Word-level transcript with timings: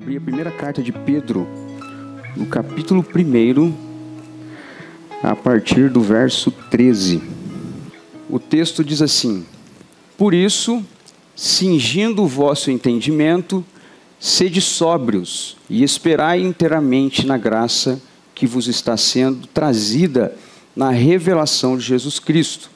abrir 0.00 0.16
a 0.16 0.20
primeira 0.20 0.50
carta 0.50 0.82
de 0.82 0.92
Pedro, 0.92 1.46
no 2.34 2.46
capítulo 2.46 3.04
1, 3.14 3.74
a 5.22 5.36
partir 5.36 5.90
do 5.90 6.00
verso 6.00 6.50
13. 6.70 7.22
O 8.28 8.38
texto 8.38 8.82
diz 8.82 9.02
assim: 9.02 9.44
Por 10.16 10.32
isso, 10.32 10.82
cingindo 11.36 12.22
o 12.22 12.26
vosso 12.26 12.70
entendimento, 12.70 13.62
sede 14.18 14.62
sóbrios 14.62 15.58
e 15.68 15.82
esperai 15.82 16.40
inteiramente 16.40 17.26
na 17.26 17.36
graça 17.36 18.00
que 18.34 18.46
vos 18.46 18.68
está 18.68 18.96
sendo 18.96 19.46
trazida 19.48 20.34
na 20.74 20.88
revelação 20.90 21.76
de 21.76 21.84
Jesus 21.84 22.18
Cristo. 22.18 22.70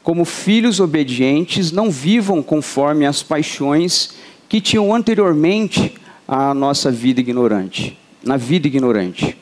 Como 0.00 0.24
filhos 0.24 0.78
obedientes, 0.78 1.72
não 1.72 1.90
vivam 1.90 2.40
conforme 2.40 3.04
as 3.04 3.20
paixões 3.20 4.10
que 4.48 4.60
tinham 4.60 4.94
anteriormente 4.94 5.94
a 6.34 6.54
nossa 6.54 6.90
vida 6.90 7.20
ignorante, 7.20 7.98
na 8.24 8.38
vida 8.38 8.66
ignorante. 8.66 9.36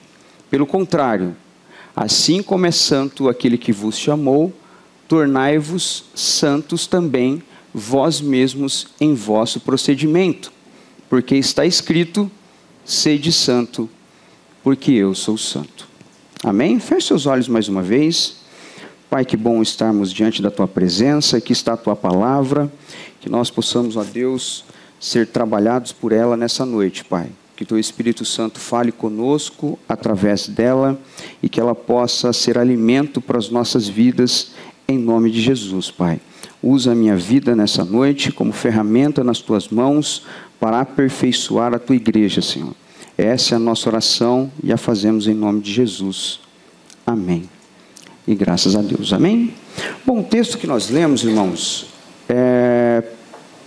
Pelo 0.51 0.67
contrário, 0.67 1.37
assim 1.95 2.43
como 2.43 2.67
é 2.67 2.73
santo 2.73 3.29
aquele 3.29 3.57
que 3.57 3.71
vos 3.71 3.97
chamou, 3.97 4.53
tornai-vos 5.07 6.07
santos 6.17 6.89
também 6.89 7.45
vós 7.73 8.21
mesmos 8.21 8.89
em 9.01 9.15
vosso 9.15 9.61
procedimento, 9.61 10.53
porque 11.09 11.37
está 11.37 11.65
escrito: 11.65 12.29
sede 12.85 13.31
santo, 13.31 13.89
porque 14.61 14.91
eu 14.91 15.15
sou 15.15 15.39
santo. 15.39 15.89
Amém? 16.43 16.81
Feche 16.81 17.07
seus 17.07 17.25
olhos 17.25 17.47
mais 17.47 17.69
uma 17.69 17.83
vez. 17.83 18.41
Pai, 19.09 19.25
que 19.25 19.37
bom 19.37 19.63
estarmos 19.63 20.13
diante 20.13 20.43
da 20.43 20.51
tua 20.51 20.67
presença, 20.67 21.37
aqui 21.37 21.53
está 21.53 21.75
a 21.75 21.77
tua 21.77 21.95
palavra, 21.95 22.73
que 23.21 23.29
nós 23.29 23.49
possamos, 23.49 23.97
ó 23.97 24.03
Deus, 24.03 24.65
ser 25.01 25.27
trabalhados 25.27 25.91
por 25.91 26.13
ela 26.13 26.37
nessa 26.37 26.67
noite, 26.67 27.05
Pai. 27.05 27.29
Que 27.57 27.65
teu 27.65 27.79
Espírito 27.79 28.25
Santo 28.25 28.61
fale 28.61 28.93
conosco 28.93 29.79
através 29.89 30.47
dela 30.47 30.99
e 31.43 31.49
que 31.49 31.59
ela 31.59 31.75
possa 31.75 32.33
ser 32.33 32.59
alimento 32.59 33.21
para 33.21 33.39
as 33.39 33.49
nossas 33.51 33.89
vidas, 33.89 34.53
em 34.87 34.99
nome 34.99 35.31
de 35.31 35.41
Jesus, 35.41 35.91
Pai. 35.91 36.21
Usa 36.63 36.93
a 36.93 36.95
minha 36.95 37.17
vida 37.17 37.57
nessa 37.57 37.85
noite 37.85 38.31
como 38.31 38.53
ferramenta 38.53 39.25
nas 39.25 39.41
tuas 39.41 39.69
mãos 39.69 40.27
para 40.59 40.81
aperfeiçoar 40.81 41.75
a 41.75 41.79
tua 41.79 41.97
igreja, 41.97 42.43
Senhor. 42.43 42.75
Essa 43.17 43.55
é 43.55 43.57
a 43.57 43.59
nossa 43.59 43.89
oração 43.89 44.51
e 44.63 44.73
a 44.73 44.77
fazemos 44.77 45.27
em 45.27 45.35
nome 45.35 45.61
de 45.61 45.73
Jesus. 45.73 46.41
Amém. 47.07 47.49
E 48.27 48.35
graças 48.35 48.77
a 48.77 48.81
Deus. 48.81 49.13
Amém? 49.13 49.53
Bom, 50.07 50.21
o 50.21 50.25
texto 50.25 50.57
que 50.57 50.67
nós 50.67 50.89
lemos, 50.89 51.25
irmãos, 51.25 51.90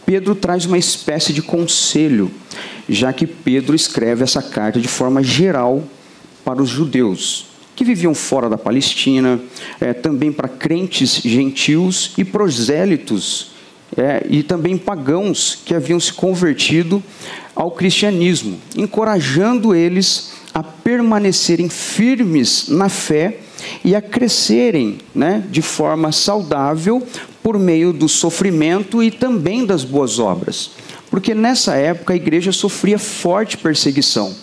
Pedro 0.05 0.35
traz 0.35 0.65
uma 0.65 0.77
espécie 0.77 1.33
de 1.33 1.41
conselho, 1.41 2.31
já 2.87 3.13
que 3.13 3.25
Pedro 3.25 3.75
escreve 3.75 4.23
essa 4.23 4.41
carta 4.41 4.79
de 4.79 4.87
forma 4.87 5.23
geral 5.23 5.83
para 6.43 6.61
os 6.61 6.69
judeus 6.69 7.53
que 7.75 7.83
viviam 7.83 8.13
fora 8.13 8.49
da 8.49 8.57
Palestina, 8.57 9.39
é, 9.81 9.93
também 9.93 10.31
para 10.31 10.47
crentes 10.47 11.21
gentios 11.23 12.13
e 12.17 12.23
prosélitos, 12.23 13.51
é, 13.95 14.25
e 14.29 14.41
também 14.43 14.77
pagãos 14.77 15.59
que 15.65 15.73
haviam 15.73 15.99
se 15.99 16.11
convertido 16.13 17.03
ao 17.55 17.71
cristianismo, 17.71 18.59
encorajando 18.75 19.75
eles 19.75 20.33
a 20.53 20.63
permanecerem 20.63 21.69
firmes 21.69 22.67
na 22.69 22.89
fé 22.89 23.39
e 23.83 23.95
a 23.95 24.01
crescerem 24.01 24.97
né, 25.13 25.43
de 25.49 25.61
forma 25.61 26.11
saudável 26.11 27.05
por 27.43 27.59
meio 27.59 27.91
do 27.91 28.07
sofrimento 28.07 29.03
e 29.03 29.11
também 29.11 29.65
das 29.65 29.83
boas 29.83 30.17
obras. 30.17 30.71
Porque 31.11 31.35
nessa 31.35 31.75
época 31.75 32.13
a 32.13 32.15
igreja 32.15 32.51
sofria 32.51 32.97
forte 32.97 33.57
perseguição. 33.57 34.33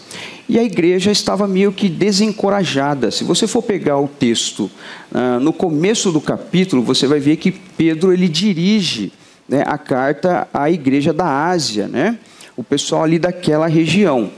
E 0.49 0.59
a 0.59 0.63
igreja 0.63 1.11
estava 1.11 1.49
meio 1.49 1.73
que 1.73 1.89
desencorajada. 1.89 3.11
Se 3.11 3.25
você 3.25 3.47
for 3.47 3.63
pegar 3.63 3.99
o 3.99 4.07
texto 4.07 4.71
ah, 5.13 5.39
no 5.41 5.53
começo 5.53 6.13
do 6.13 6.21
capítulo, 6.21 6.83
você 6.83 7.07
vai 7.07 7.19
ver 7.19 7.37
que 7.37 7.51
Pedro 7.51 8.13
ele 8.13 8.29
dirige 8.29 9.13
né, 9.49 9.65
a 9.67 9.79
carta 9.79 10.47
à 10.53 10.71
igreja 10.71 11.13
da 11.13 11.49
Ásia, 11.49 11.89
né? 11.89 12.19
o 12.61 12.63
pessoal 12.63 13.05
ali 13.05 13.19
daquela 13.19 13.67
região. 13.67 14.31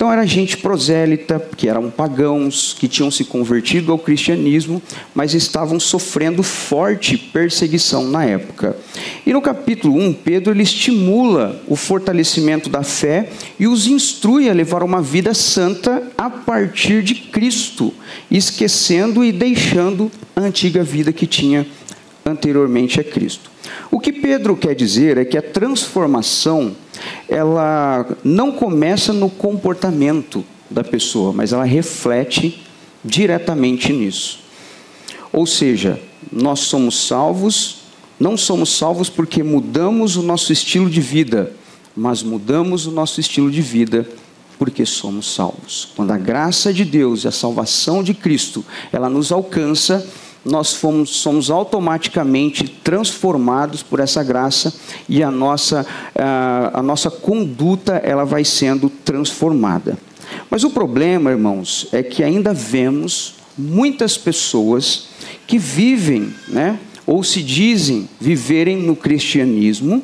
Então 0.00 0.10
era 0.10 0.26
gente 0.26 0.56
prosélita, 0.56 1.38
que 1.58 1.68
eram 1.68 1.90
pagãos, 1.90 2.74
que 2.80 2.88
tinham 2.88 3.10
se 3.10 3.22
convertido 3.22 3.92
ao 3.92 3.98
cristianismo, 3.98 4.80
mas 5.14 5.34
estavam 5.34 5.78
sofrendo 5.78 6.42
forte 6.42 7.18
perseguição 7.18 8.08
na 8.08 8.24
época. 8.24 8.74
E 9.26 9.32
no 9.34 9.42
capítulo 9.42 9.94
1, 9.98 10.14
Pedro 10.14 10.54
ele 10.54 10.62
estimula 10.62 11.60
o 11.68 11.76
fortalecimento 11.76 12.70
da 12.70 12.82
fé 12.82 13.28
e 13.58 13.68
os 13.68 13.86
instrui 13.86 14.48
a 14.48 14.54
levar 14.54 14.82
uma 14.82 15.02
vida 15.02 15.34
santa 15.34 16.02
a 16.16 16.30
partir 16.30 17.02
de 17.02 17.14
Cristo, 17.14 17.92
esquecendo 18.30 19.22
e 19.22 19.30
deixando 19.30 20.10
a 20.34 20.40
antiga 20.40 20.82
vida 20.82 21.12
que 21.12 21.26
tinha 21.26 21.66
anteriormente 22.24 22.98
a 22.98 23.04
Cristo. 23.04 23.50
O 23.90 24.00
que 24.00 24.12
Pedro 24.12 24.56
quer 24.56 24.74
dizer 24.74 25.18
é 25.18 25.24
que 25.24 25.38
a 25.38 25.42
transformação 25.42 26.74
ela 27.28 28.06
não 28.24 28.52
começa 28.52 29.12
no 29.12 29.30
comportamento 29.30 30.44
da 30.68 30.82
pessoa, 30.82 31.32
mas 31.32 31.52
ela 31.52 31.64
reflete 31.64 32.62
diretamente 33.04 33.92
nisso. 33.92 34.40
Ou 35.32 35.46
seja, 35.46 36.00
nós 36.30 36.60
somos 36.60 37.06
salvos, 37.06 37.82
não 38.18 38.36
somos 38.36 38.76
salvos 38.76 39.08
porque 39.08 39.42
mudamos 39.42 40.16
o 40.16 40.22
nosso 40.22 40.52
estilo 40.52 40.90
de 40.90 41.00
vida, 41.00 41.52
mas 41.96 42.22
mudamos 42.22 42.86
o 42.86 42.90
nosso 42.90 43.20
estilo 43.20 43.50
de 43.50 43.62
vida 43.62 44.06
porque 44.58 44.84
somos 44.84 45.34
salvos. 45.34 45.88
Quando 45.96 46.10
a 46.10 46.18
graça 46.18 46.70
de 46.70 46.84
Deus 46.84 47.24
e 47.24 47.28
a 47.28 47.32
salvação 47.32 48.02
de 48.02 48.12
Cristo, 48.12 48.62
ela 48.92 49.08
nos 49.08 49.32
alcança, 49.32 50.06
nós 50.44 50.74
fomos, 50.74 51.10
somos 51.10 51.50
automaticamente 51.50 52.64
transformados 52.64 53.82
por 53.82 54.00
essa 54.00 54.22
graça 54.22 54.72
e 55.08 55.22
a 55.22 55.30
nossa, 55.30 55.86
a, 56.14 56.80
a 56.80 56.82
nossa 56.82 57.10
conduta 57.10 57.94
ela 58.04 58.24
vai 58.24 58.44
sendo 58.44 58.88
transformada. 58.88 59.98
Mas 60.48 60.64
o 60.64 60.70
problema, 60.70 61.30
irmãos, 61.30 61.88
é 61.92 62.02
que 62.02 62.22
ainda 62.22 62.54
vemos 62.54 63.34
muitas 63.56 64.16
pessoas 64.16 65.08
que 65.46 65.58
vivem, 65.58 66.32
né, 66.48 66.78
ou 67.06 67.24
se 67.24 67.42
dizem 67.42 68.08
viverem 68.20 68.76
no 68.76 68.94
cristianismo, 68.94 70.02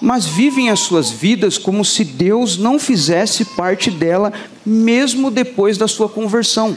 mas 0.00 0.26
vivem 0.26 0.70
as 0.70 0.80
suas 0.80 1.10
vidas 1.10 1.56
como 1.56 1.84
se 1.84 2.04
Deus 2.04 2.58
não 2.58 2.78
fizesse 2.78 3.44
parte 3.44 3.90
dela, 3.90 4.32
mesmo 4.66 5.30
depois 5.30 5.78
da 5.78 5.86
sua 5.86 6.08
conversão. 6.08 6.76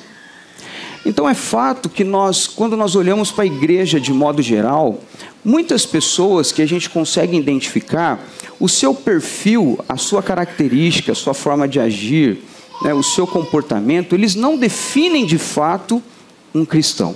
Então 1.05 1.27
é 1.27 1.33
fato 1.33 1.89
que 1.89 2.03
nós, 2.03 2.47
quando 2.47 2.77
nós 2.77 2.95
olhamos 2.95 3.31
para 3.31 3.43
a 3.43 3.47
igreja 3.47 3.99
de 3.99 4.13
modo 4.13 4.41
geral, 4.41 4.99
muitas 5.43 5.85
pessoas 5.85 6.51
que 6.51 6.61
a 6.61 6.67
gente 6.67 6.89
consegue 6.89 7.35
identificar, 7.35 8.23
o 8.59 8.69
seu 8.69 8.93
perfil, 8.93 9.79
a 9.89 9.97
sua 9.97 10.21
característica, 10.21 11.11
a 11.11 11.15
sua 11.15 11.33
forma 11.33 11.67
de 11.67 11.79
agir, 11.79 12.43
né, 12.83 12.93
o 12.93 13.01
seu 13.01 13.25
comportamento, 13.25 14.13
eles 14.13 14.35
não 14.35 14.57
definem 14.57 15.25
de 15.25 15.39
fato 15.39 16.01
um 16.53 16.63
cristão. 16.63 17.15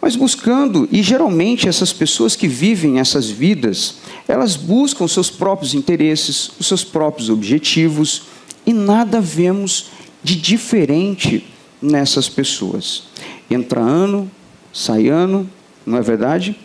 Mas 0.00 0.16
buscando, 0.16 0.88
e 0.90 1.02
geralmente 1.02 1.68
essas 1.68 1.92
pessoas 1.92 2.36
que 2.36 2.48
vivem 2.48 2.98
essas 2.98 3.30
vidas, 3.30 3.96
elas 4.26 4.56
buscam 4.56 5.06
seus 5.06 5.30
próprios 5.30 5.74
interesses, 5.74 6.50
os 6.58 6.66
seus 6.66 6.84
próprios 6.84 7.30
objetivos, 7.30 8.24
e 8.66 8.72
nada 8.72 9.20
vemos 9.20 9.86
de 10.22 10.36
diferente 10.36 11.46
nessas 11.82 12.28
pessoas. 12.28 13.04
Entra 13.50 13.80
ano, 13.80 14.30
sai 14.72 15.08
ano, 15.08 15.48
não 15.84 15.98
é 15.98 16.00
verdade? 16.00 16.56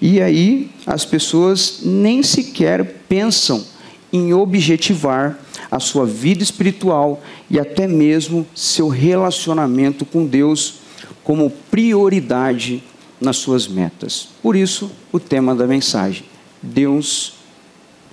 E 0.00 0.20
aí 0.20 0.70
as 0.84 1.04
pessoas 1.04 1.80
nem 1.82 2.22
sequer 2.22 2.84
pensam 3.08 3.64
em 4.12 4.34
objetivar 4.34 5.38
a 5.70 5.80
sua 5.80 6.04
vida 6.06 6.42
espiritual 6.42 7.22
e 7.48 7.58
até 7.58 7.86
mesmo 7.86 8.46
seu 8.54 8.88
relacionamento 8.88 10.04
com 10.04 10.26
Deus 10.26 10.76
como 11.22 11.50
prioridade 11.70 12.82
nas 13.20 13.38
suas 13.38 13.66
metas. 13.66 14.28
Por 14.42 14.54
isso, 14.54 14.90
o 15.10 15.18
tema 15.18 15.54
da 15.54 15.66
mensagem: 15.66 16.24
Deus 16.62 17.34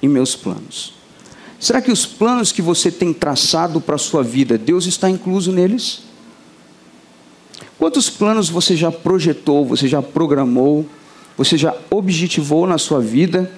e 0.01 0.07
meus 0.07 0.35
planos. 0.35 0.93
Será 1.59 1.79
que 1.79 1.91
os 1.91 2.05
planos 2.05 2.51
que 2.51 2.61
você 2.61 2.89
tem 2.89 3.13
traçado 3.13 3.79
para 3.79 3.95
a 3.95 3.99
sua 3.99 4.23
vida, 4.23 4.57
Deus 4.57 4.87
está 4.87 5.07
incluso 5.09 5.51
neles? 5.51 6.01
Quantos 7.81 8.11
planos 8.11 8.47
você 8.47 8.75
já 8.75 8.91
projetou, 8.91 9.65
você 9.65 9.87
já 9.87 10.03
programou, 10.03 10.87
você 11.35 11.57
já 11.57 11.75
objetivou 11.89 12.67
na 12.67 12.77
sua 12.77 13.01
vida 13.01 13.51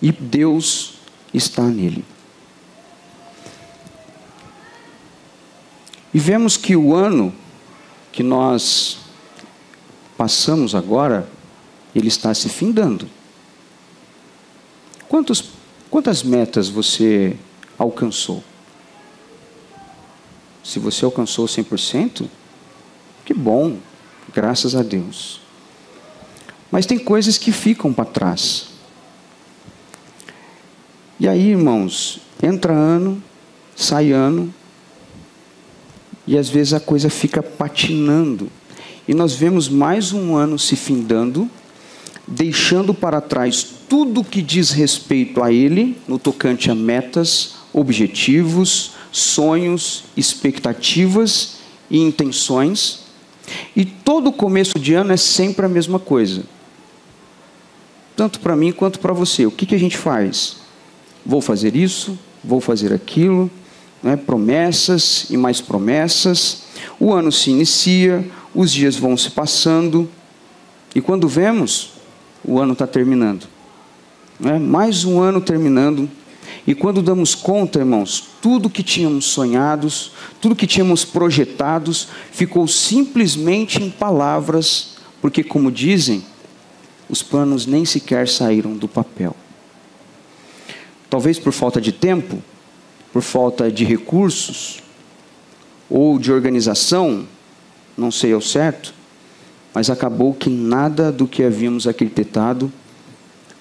e 0.00 0.10
Deus 0.10 0.94
está 1.34 1.64
nele? 1.64 2.02
E 6.14 6.18
vemos 6.18 6.56
que 6.56 6.74
o 6.74 6.94
ano 6.94 7.30
que 8.10 8.22
nós 8.22 8.96
passamos 10.16 10.74
agora, 10.74 11.28
ele 11.94 12.08
está 12.08 12.32
se 12.32 12.48
findando. 12.48 13.06
Quantos, 15.10 15.50
quantas 15.90 16.22
metas 16.22 16.70
você 16.70 17.36
alcançou. 17.76 18.42
Se 20.64 20.78
você 20.78 21.04
alcançou 21.04 21.44
100%, 21.44 22.30
que 23.26 23.34
bom, 23.34 23.76
graças 24.32 24.76
a 24.76 24.82
Deus. 24.82 25.40
Mas 26.70 26.86
tem 26.86 26.98
coisas 26.98 27.36
que 27.36 27.50
ficam 27.50 27.92
para 27.92 28.04
trás. 28.04 28.68
E 31.18 31.26
aí, 31.26 31.50
irmãos, 31.50 32.20
entra 32.40 32.72
ano, 32.72 33.20
sai 33.74 34.12
ano, 34.12 34.54
e 36.24 36.38
às 36.38 36.48
vezes 36.48 36.72
a 36.72 36.80
coisa 36.80 37.10
fica 37.10 37.42
patinando. 37.42 38.48
E 39.08 39.14
nós 39.14 39.34
vemos 39.34 39.68
mais 39.68 40.12
um 40.12 40.36
ano 40.36 40.58
se 40.58 40.76
findando, 40.76 41.50
deixando 42.28 42.94
para 42.94 43.20
trás 43.20 43.64
tudo 43.88 44.22
que 44.22 44.40
diz 44.40 44.70
respeito 44.70 45.42
a 45.42 45.52
ele, 45.52 45.96
no 46.06 46.18
tocante 46.18 46.70
a 46.70 46.74
metas, 46.74 47.54
objetivos, 47.72 48.92
sonhos, 49.10 50.04
expectativas 50.16 51.56
e 51.90 51.98
intenções. 51.98 53.05
E 53.74 53.84
todo 53.84 54.32
começo 54.32 54.78
de 54.78 54.94
ano 54.94 55.12
é 55.12 55.16
sempre 55.16 55.66
a 55.66 55.68
mesma 55.68 55.98
coisa. 55.98 56.42
Tanto 58.16 58.40
para 58.40 58.56
mim 58.56 58.72
quanto 58.72 58.98
para 58.98 59.12
você. 59.12 59.46
O 59.46 59.50
que, 59.50 59.66
que 59.66 59.74
a 59.74 59.78
gente 59.78 59.96
faz? 59.96 60.56
Vou 61.24 61.40
fazer 61.40 61.76
isso, 61.76 62.18
vou 62.42 62.60
fazer 62.60 62.92
aquilo, 62.92 63.50
né? 64.02 64.16
promessas 64.16 65.26
e 65.30 65.36
mais 65.36 65.60
promessas. 65.60 66.62
O 66.98 67.12
ano 67.12 67.30
se 67.30 67.50
inicia, 67.50 68.26
os 68.54 68.72
dias 68.72 68.96
vão 68.96 69.16
se 69.16 69.30
passando, 69.30 70.08
e 70.96 71.00
quando 71.02 71.28
vemos, 71.28 71.90
o 72.42 72.58
ano 72.58 72.72
está 72.72 72.86
terminando. 72.86 73.46
Né? 74.40 74.58
Mais 74.58 75.04
um 75.04 75.20
ano 75.20 75.42
terminando. 75.42 76.08
E 76.66 76.74
quando 76.74 77.02
damos 77.02 77.34
conta, 77.34 77.80
irmãos, 77.80 78.30
tudo 78.46 78.70
que 78.70 78.84
tínhamos 78.84 79.24
sonhados, 79.24 80.12
tudo 80.40 80.54
que 80.54 80.68
tínhamos 80.68 81.04
projetados, 81.04 82.06
ficou 82.30 82.68
simplesmente 82.68 83.82
em 83.82 83.90
palavras, 83.90 84.98
porque, 85.20 85.42
como 85.42 85.68
dizem, 85.68 86.24
os 87.08 87.24
planos 87.24 87.66
nem 87.66 87.84
sequer 87.84 88.28
saíram 88.28 88.76
do 88.76 88.86
papel. 88.86 89.34
Talvez 91.10 91.40
por 91.40 91.52
falta 91.52 91.80
de 91.80 91.90
tempo, 91.90 92.40
por 93.12 93.20
falta 93.20 93.68
de 93.68 93.84
recursos 93.84 94.80
ou 95.90 96.16
de 96.16 96.30
organização, 96.30 97.26
não 97.98 98.12
sei 98.12 98.32
ao 98.32 98.40
certo, 98.40 98.94
mas 99.74 99.90
acabou 99.90 100.32
que 100.32 100.48
nada 100.48 101.10
do 101.10 101.26
que 101.26 101.42
havíamos 101.42 101.88
arquitetado 101.88 102.72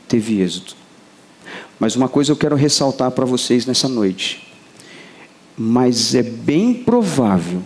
teve 0.07 0.41
êxito. 0.41 0.77
Mas 1.79 1.95
uma 1.95 2.07
coisa 2.07 2.31
eu 2.31 2.37
quero 2.37 2.55
ressaltar 2.55 3.09
para 3.09 3.25
vocês 3.25 3.65
nessa 3.65 3.89
noite. 3.89 4.45
Mas 5.57 6.13
é 6.13 6.23
bem 6.23 6.73
provável 6.73 7.61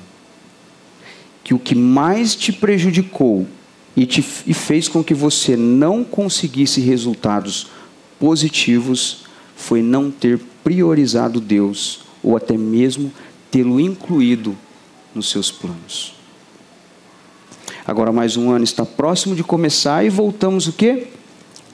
que 1.44 1.54
o 1.54 1.60
que 1.60 1.74
mais 1.74 2.36
te 2.36 2.54
prejudicou 2.54 3.48
e, 3.96 4.06
te, 4.06 4.24
e 4.46 4.54
fez 4.54 4.88
com 4.88 5.04
que 5.04 5.14
você 5.14 5.58
não 5.58 6.04
conseguisse 6.04 6.80
resultados 6.80 7.68
positivos 8.20 9.26
foi 9.56 9.82
não 9.82 10.12
ter 10.12 10.40
priorizado 10.64 11.42
Deus 11.42 12.02
ou 12.22 12.38
até 12.38 12.58
mesmo 12.58 13.12
tê-lo 13.50 13.80
incluído 13.80 14.56
nos 15.14 15.30
seus 15.30 15.52
planos. 15.52 16.14
Agora 17.86 18.12
mais 18.12 18.38
um 18.38 18.52
ano 18.52 18.64
está 18.64 18.86
próximo 18.86 19.36
de 19.36 19.44
começar 19.44 20.06
e 20.06 20.10
voltamos 20.10 20.68
o 20.68 20.74
quê? 20.74 21.08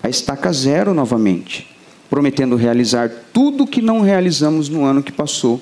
A 0.01 0.07
estaca 0.07 0.53
zero 0.53 0.93
novamente, 0.93 1.67
prometendo 2.09 2.55
realizar 2.55 3.11
tudo 3.33 3.65
o 3.65 3.67
que 3.67 3.81
não 3.81 3.99
realizamos 3.99 4.69
no 4.69 4.85
ano 4.85 5.03
que 5.03 5.11
passou 5.11 5.61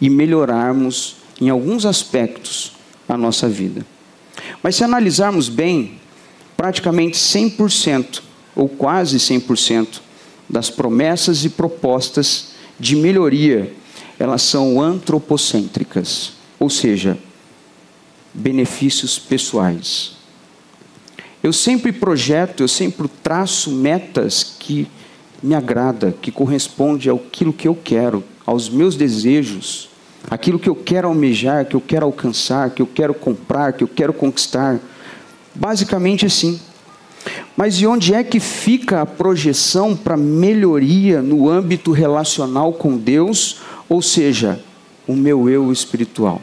e 0.00 0.10
melhorarmos 0.10 1.16
em 1.40 1.48
alguns 1.48 1.84
aspectos 1.84 2.72
a 3.08 3.16
nossa 3.16 3.48
vida. 3.48 3.84
Mas 4.62 4.76
se 4.76 4.84
analisarmos 4.84 5.48
bem, 5.48 5.98
praticamente 6.56 7.16
100% 7.16 8.22
ou 8.54 8.68
quase 8.68 9.18
100% 9.18 10.00
das 10.48 10.70
promessas 10.70 11.44
e 11.44 11.50
propostas 11.50 12.52
de 12.78 12.96
melhoria, 12.96 13.72
elas 14.18 14.42
são 14.42 14.80
antropocêntricas, 14.80 16.32
ou 16.58 16.70
seja, 16.70 17.18
benefícios 18.32 19.18
pessoais. 19.18 20.12
Eu 21.42 21.52
sempre 21.52 21.92
projeto, 21.92 22.62
eu 22.62 22.68
sempre 22.68 23.08
traço 23.22 23.70
metas 23.70 24.56
que 24.58 24.88
me 25.42 25.54
agrada, 25.54 26.14
que 26.20 26.30
corresponde 26.30 27.10
àquilo 27.10 27.52
que 27.52 27.68
eu 27.68 27.74
quero, 27.74 28.24
aos 28.46 28.68
meus 28.68 28.94
desejos, 28.94 29.88
aquilo 30.30 30.58
que 30.58 30.68
eu 30.68 30.76
quero 30.76 31.08
almejar, 31.08 31.66
que 31.66 31.74
eu 31.74 31.80
quero 31.80 32.06
alcançar, 32.06 32.70
que 32.70 32.80
eu 32.80 32.86
quero 32.86 33.12
comprar, 33.12 33.72
que 33.72 33.82
eu 33.82 33.88
quero 33.88 34.12
conquistar. 34.12 34.78
Basicamente 35.54 36.24
assim. 36.24 36.60
Mas 37.56 37.80
e 37.80 37.86
onde 37.86 38.14
é 38.14 38.22
que 38.22 38.38
fica 38.38 39.00
a 39.00 39.06
projeção 39.06 39.96
para 39.96 40.16
melhoria 40.16 41.20
no 41.20 41.48
âmbito 41.48 41.90
relacional 41.90 42.72
com 42.72 42.96
Deus, 42.96 43.60
ou 43.88 44.00
seja, 44.00 44.60
o 45.08 45.14
meu 45.14 45.48
eu 45.48 45.72
espiritual? 45.72 46.40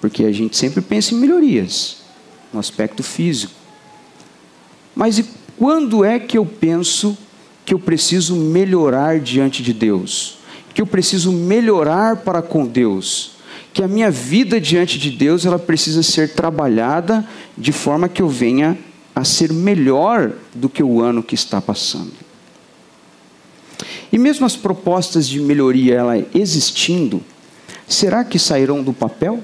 Porque 0.00 0.24
a 0.24 0.32
gente 0.32 0.56
sempre 0.56 0.80
pensa 0.80 1.14
em 1.14 1.18
melhorias 1.18 1.98
no 2.52 2.58
aspecto 2.58 3.02
físico. 3.02 3.52
Mas 4.94 5.18
e 5.18 5.26
quando 5.58 6.04
é 6.04 6.18
que 6.18 6.38
eu 6.38 6.46
penso 6.46 7.16
que 7.64 7.74
eu 7.74 7.78
preciso 7.78 8.36
melhorar 8.36 9.20
diante 9.20 9.62
de 9.62 9.72
Deus? 9.72 10.38
Que 10.74 10.82
eu 10.82 10.86
preciso 10.86 11.32
melhorar 11.32 12.16
para 12.16 12.42
com 12.42 12.66
Deus? 12.66 13.32
Que 13.72 13.82
a 13.82 13.88
minha 13.88 14.10
vida 14.10 14.60
diante 14.60 14.98
de 14.98 15.10
Deus 15.10 15.46
ela 15.46 15.58
precisa 15.58 16.02
ser 16.02 16.34
trabalhada 16.34 17.26
de 17.56 17.72
forma 17.72 18.08
que 18.08 18.22
eu 18.22 18.28
venha 18.28 18.76
a 19.14 19.24
ser 19.24 19.52
melhor 19.52 20.32
do 20.54 20.68
que 20.68 20.82
o 20.82 21.00
ano 21.00 21.22
que 21.22 21.34
está 21.34 21.60
passando. 21.60 22.12
E 24.12 24.18
mesmo 24.18 24.44
as 24.44 24.56
propostas 24.56 25.28
de 25.28 25.40
melhoria 25.40 25.94
ela 25.94 26.26
existindo, 26.34 27.22
será 27.86 28.24
que 28.24 28.38
sairão 28.38 28.82
do 28.82 28.92
papel? 28.92 29.42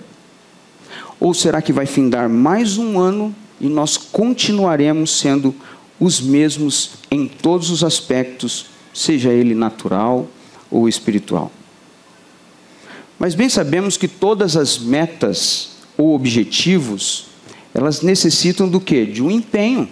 Ou 1.21 1.33
será 1.33 1.63
que 1.63 1.73
vai 1.73 1.87
findar 1.87 2.29
mais 2.29 2.77
um 2.77 2.99
ano 2.99 3.35
e 3.61 3.69
nós 3.69 3.97
continuaremos 3.97 5.19
sendo 5.19 5.55
os 5.98 6.20
mesmos 6.20 6.91
em 7.10 7.26
todos 7.26 7.70
os 7.70 7.82
aspectos, 7.82 8.67
seja 8.93 9.31
ele 9.31 9.55
natural 9.55 10.26
ou 10.70 10.88
espiritual? 10.88 11.50
Mas 13.19 13.34
bem 13.34 13.48
sabemos 13.48 13.96
que 13.96 14.08
todas 14.08 14.56
as 14.56 14.79
metas 14.79 15.70
ou 15.96 16.15
objetivos, 16.15 17.26
elas 17.72 18.03
necessitam 18.03 18.69
do 18.69 18.81
quê? 18.81 19.06
De 19.06 19.22
um 19.22 19.31
empenho. 19.31 19.88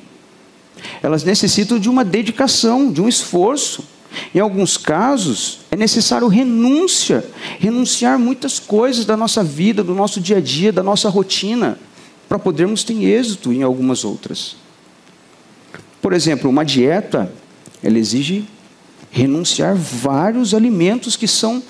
Elas 1.03 1.25
necessitam 1.25 1.79
de 1.79 1.89
uma 1.89 2.05
dedicação, 2.05 2.93
de 2.93 3.01
um 3.01 3.09
esforço. 3.09 3.85
Em 4.35 4.39
alguns 4.39 4.77
casos, 4.77 5.61
é 5.71 5.77
necessário 5.77 6.29
renúncia, 6.29 7.25
renunciar 7.59 8.19
muitas 8.19 8.61
coisas 8.61 9.05
da 9.05 9.17
nossa 9.17 9.43
vida, 9.43 9.83
do 9.83 9.95
nosso 9.95 10.21
dia 10.21 10.37
a 10.37 10.41
dia, 10.41 10.71
da 10.71 10.83
nossa 10.83 11.09
rotina, 11.09 11.79
para 12.29 12.39
podermos 12.39 12.85
ter 12.85 13.03
êxito 13.03 13.53
em 13.53 13.63
algumas 13.63 14.05
outras. 14.05 14.57
Por 16.05 16.13
exemplo, 16.13 16.51
uma 16.51 16.67
dieta, 16.67 17.33
ela 17.83 17.99
exige 17.99 18.45
renunciar 19.11 19.75
vários 19.75 20.53
alimentos 20.53 21.17
que 21.17 21.27
são 21.27 21.63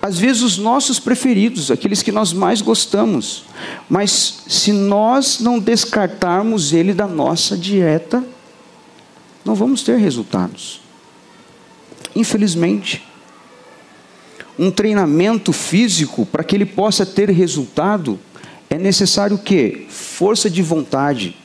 às 0.00 0.18
vezes 0.18 0.40
os 0.40 0.56
nossos 0.56 0.98
preferidos, 0.98 1.70
aqueles 1.70 2.00
que 2.00 2.10
nós 2.10 2.32
mais 2.32 2.62
gostamos. 2.62 3.44
Mas 3.90 4.38
se 4.48 4.72
nós 4.72 5.38
não 5.38 5.58
descartarmos 5.58 6.72
ele 6.72 6.94
da 6.94 7.06
nossa 7.06 7.58
dieta, 7.58 8.24
não 9.44 9.54
vamos 9.54 9.82
ter 9.82 9.98
resultados. 9.98 10.80
Infelizmente, 12.14 13.04
um 14.58 14.70
treinamento 14.70 15.52
físico, 15.52 16.24
para 16.24 16.42
que 16.42 16.56
ele 16.56 16.64
possa 16.64 17.04
ter 17.04 17.28
resultado, 17.28 18.18
é 18.70 18.78
necessário 18.78 19.36
o 19.36 19.38
quê? 19.38 19.84
Força 19.90 20.48
de 20.48 20.62
vontade. 20.62 21.36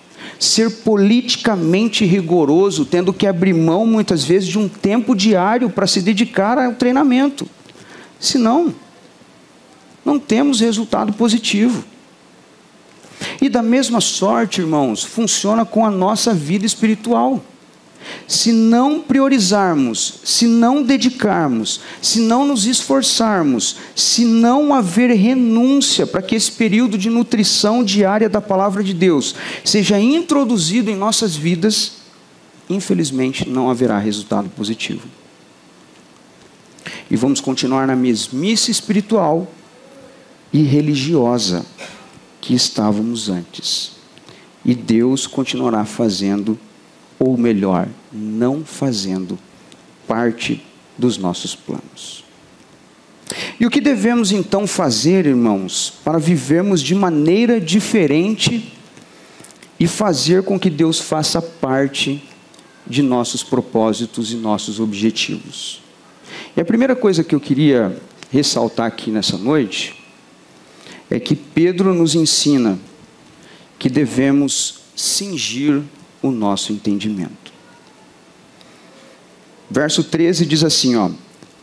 Ser 0.42 0.72
politicamente 0.82 2.04
rigoroso, 2.04 2.84
tendo 2.84 3.14
que 3.14 3.28
abrir 3.28 3.54
mão 3.54 3.86
muitas 3.86 4.24
vezes 4.24 4.50
de 4.50 4.58
um 4.58 4.68
tempo 4.68 5.16
diário 5.16 5.70
para 5.70 5.86
se 5.86 6.02
dedicar 6.02 6.58
ao 6.58 6.74
treinamento. 6.74 7.48
Senão, 8.20 8.74
não 10.04 10.18
temos 10.18 10.60
resultado 10.60 11.14
positivo. 11.14 11.84
E 13.40 13.50
da 13.50 13.62
mesma 13.62 14.02
sorte, 14.02 14.62
irmãos, 14.62 15.04
funciona 15.04 15.64
com 15.64 15.86
a 15.86 15.92
nossa 15.92 16.34
vida 16.34 16.66
espiritual. 16.66 17.44
Se 18.28 18.52
não 18.52 19.02
priorizarmos, 19.02 20.20
se 20.24 20.48
não 20.48 20.84
dedicarmos, 20.84 21.82
se 22.02 22.20
não 22.20 22.46
nos 22.46 22.66
esforçarmos, 22.66 23.78
se 23.96 24.26
não 24.26 24.74
haver 24.74 25.12
renúncia 25.12 26.08
para 26.08 26.22
que 26.22 26.36
esse 26.36 26.52
período 26.52 26.98
de 26.98 27.10
nutrição 27.10 27.84
diária 27.84 28.30
da 28.30 28.42
palavra 28.42 28.84
de 28.84 28.94
Deus 28.94 29.36
seja 29.64 30.00
introduzido 30.00 30.90
em 30.90 30.96
nossas 30.96 31.36
vidas, 31.36 31.94
infelizmente 32.70 33.48
não 33.48 33.70
haverá 33.70 33.98
resultado 33.98 34.50
positivo. 34.50 35.08
E 37.10 37.16
vamos 37.16 37.42
continuar 37.42 37.86
na 37.88 37.96
mesmice 37.96 38.72
espiritual 38.72 39.52
e 40.54 40.64
religiosa 40.64 41.66
que 42.40 42.54
estávamos 42.54 43.30
antes. 43.30 43.92
E 44.64 44.74
Deus 44.74 45.28
continuará 45.28 45.86
fazendo, 45.86 46.58
ou 47.24 47.38
melhor, 47.38 47.88
não 48.12 48.66
fazendo, 48.66 49.38
parte 50.08 50.60
dos 50.98 51.20
nossos 51.20 51.54
planos. 51.54 52.24
E 53.60 53.66
o 53.66 53.70
que 53.70 53.80
devemos 53.80 54.32
então 54.32 54.66
fazer, 54.66 55.28
irmãos, 55.28 55.94
para 56.04 56.18
vivermos 56.18 56.82
de 56.82 56.96
maneira 56.96 57.62
diferente 57.62 58.74
e 59.80 59.86
fazer 59.86 60.42
com 60.42 60.60
que 60.60 60.70
Deus 60.70 61.00
faça 61.00 61.40
parte 61.40 62.28
de 62.88 63.04
nossos 63.04 63.44
propósitos 63.44 64.34
e 64.34 64.36
nossos 64.36 64.80
objetivos? 64.80 65.80
E 66.58 66.60
a 66.60 66.66
primeira 66.66 66.96
coisa 66.96 67.24
que 67.24 67.36
eu 67.36 67.40
queria 67.40 67.96
ressaltar 68.32 68.88
aqui 68.88 69.12
nessa 69.12 69.38
noite 69.38 69.94
é 71.08 71.20
que 71.20 71.36
Pedro 71.36 71.94
nos 71.94 72.16
ensina 72.16 72.80
que 73.78 73.92
devemos 73.92 74.80
cingir 74.96 75.84
o 76.22 76.32
nosso 76.32 76.72
entendimento. 76.72 77.52
Verso 79.70 80.04
13 80.04 80.46
diz 80.46 80.64
assim, 80.64 80.96
ó: 80.96 81.10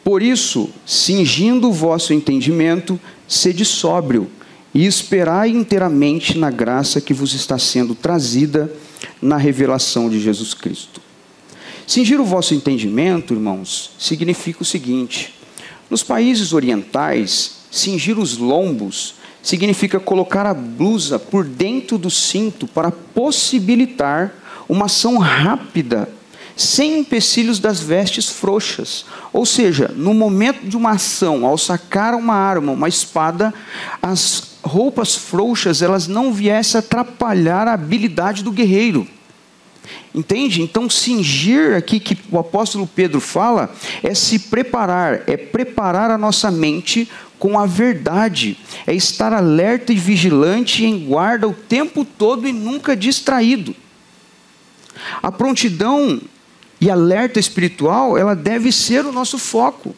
Por 0.03 0.23
isso, 0.23 0.71
cingindo 0.87 1.69
o 1.69 1.73
vosso 1.73 2.13
entendimento, 2.13 2.99
sede 3.27 3.65
sóbrio 3.65 4.31
e 4.75 4.87
esperai 4.87 5.51
inteiramente 5.51 6.39
na 6.39 6.51
graça 6.51 7.01
que 7.01 7.15
vos 7.15 7.35
está 7.35 7.59
sendo 7.59 7.95
trazida 7.95 8.73
na 9.21 9.37
revelação 9.37 10.09
de 10.09 10.21
Jesus 10.21 10.55
Cristo. 10.55 11.01
Cingir 11.87 12.21
o 12.21 12.25
vosso 12.25 12.55
entendimento, 12.55 13.35
irmãos, 13.35 13.91
significa 13.99 14.63
o 14.63 14.67
seguinte: 14.67 15.35
nos 15.91 16.03
países 16.03 16.53
orientais, 16.53 17.57
cingir 17.71 18.19
os 18.19 18.37
lombos 18.37 19.15
significa 19.43 19.99
colocar 19.99 20.45
a 20.47 20.53
blusa 20.53 21.19
por 21.19 21.45
dentro 21.45 21.97
do 21.97 22.11
cinto 22.11 22.67
para 22.67 22.91
possibilitar 22.91 24.35
uma 24.69 24.87
ação 24.87 25.19
rápida, 25.19 26.09
sem 26.57 26.99
empecilhos 26.99 27.59
das 27.59 27.81
vestes 27.81 28.29
frouxas. 28.29 29.07
Ou 29.33 29.47
seja, 29.47 29.93
no 29.97 30.13
momento 30.13 30.67
de 30.67 30.77
uma 30.77 30.91
ação, 30.91 31.47
ao 31.47 31.57
sacar 31.57 32.15
uma 32.15 32.35
arma, 32.35 32.73
uma 32.73 32.89
espada, 32.89 33.55
as 34.03 34.59
roupas 34.63 35.15
frouxas 35.15 35.83
elas 35.83 36.09
não 36.09 36.33
viessem 36.33 36.79
atrapalhar 36.81 37.69
a 37.69 37.75
habilidade 37.75 38.43
do 38.43 38.51
guerreiro. 38.51 39.07
Entende? 40.15 40.63
Então, 40.63 40.91
cingir 40.91 41.77
aqui 41.77 42.01
que 42.01 42.19
o 42.31 42.39
apóstolo 42.39 42.87
Pedro 42.87 43.21
fala 43.21 43.73
é 44.03 44.15
se 44.15 44.39
preparar, 44.39 45.23
é 45.27 45.37
preparar 45.37 46.11
a 46.11 46.19
nossa 46.19 46.51
mente 46.51 47.09
com 47.39 47.59
a 47.59 47.67
verdade, 47.67 48.59
é 48.87 48.95
estar 48.95 49.33
alerta 49.33 49.93
e 49.93 49.97
vigilante 49.97 50.85
em 50.85 51.07
guarda 51.07 51.47
o 51.47 51.55
tempo 51.55 52.05
todo 52.05 52.49
e 52.49 52.53
nunca 52.53 52.97
distraído. 52.97 53.75
A 55.23 55.31
prontidão 55.31 56.21
e 56.81 56.91
alerta 56.91 57.41
espiritual, 57.41 58.17
ela 58.17 58.35
deve 58.35 58.71
ser 58.71 59.05
o 59.05 59.13
nosso 59.13 59.39
foco. 59.39 59.95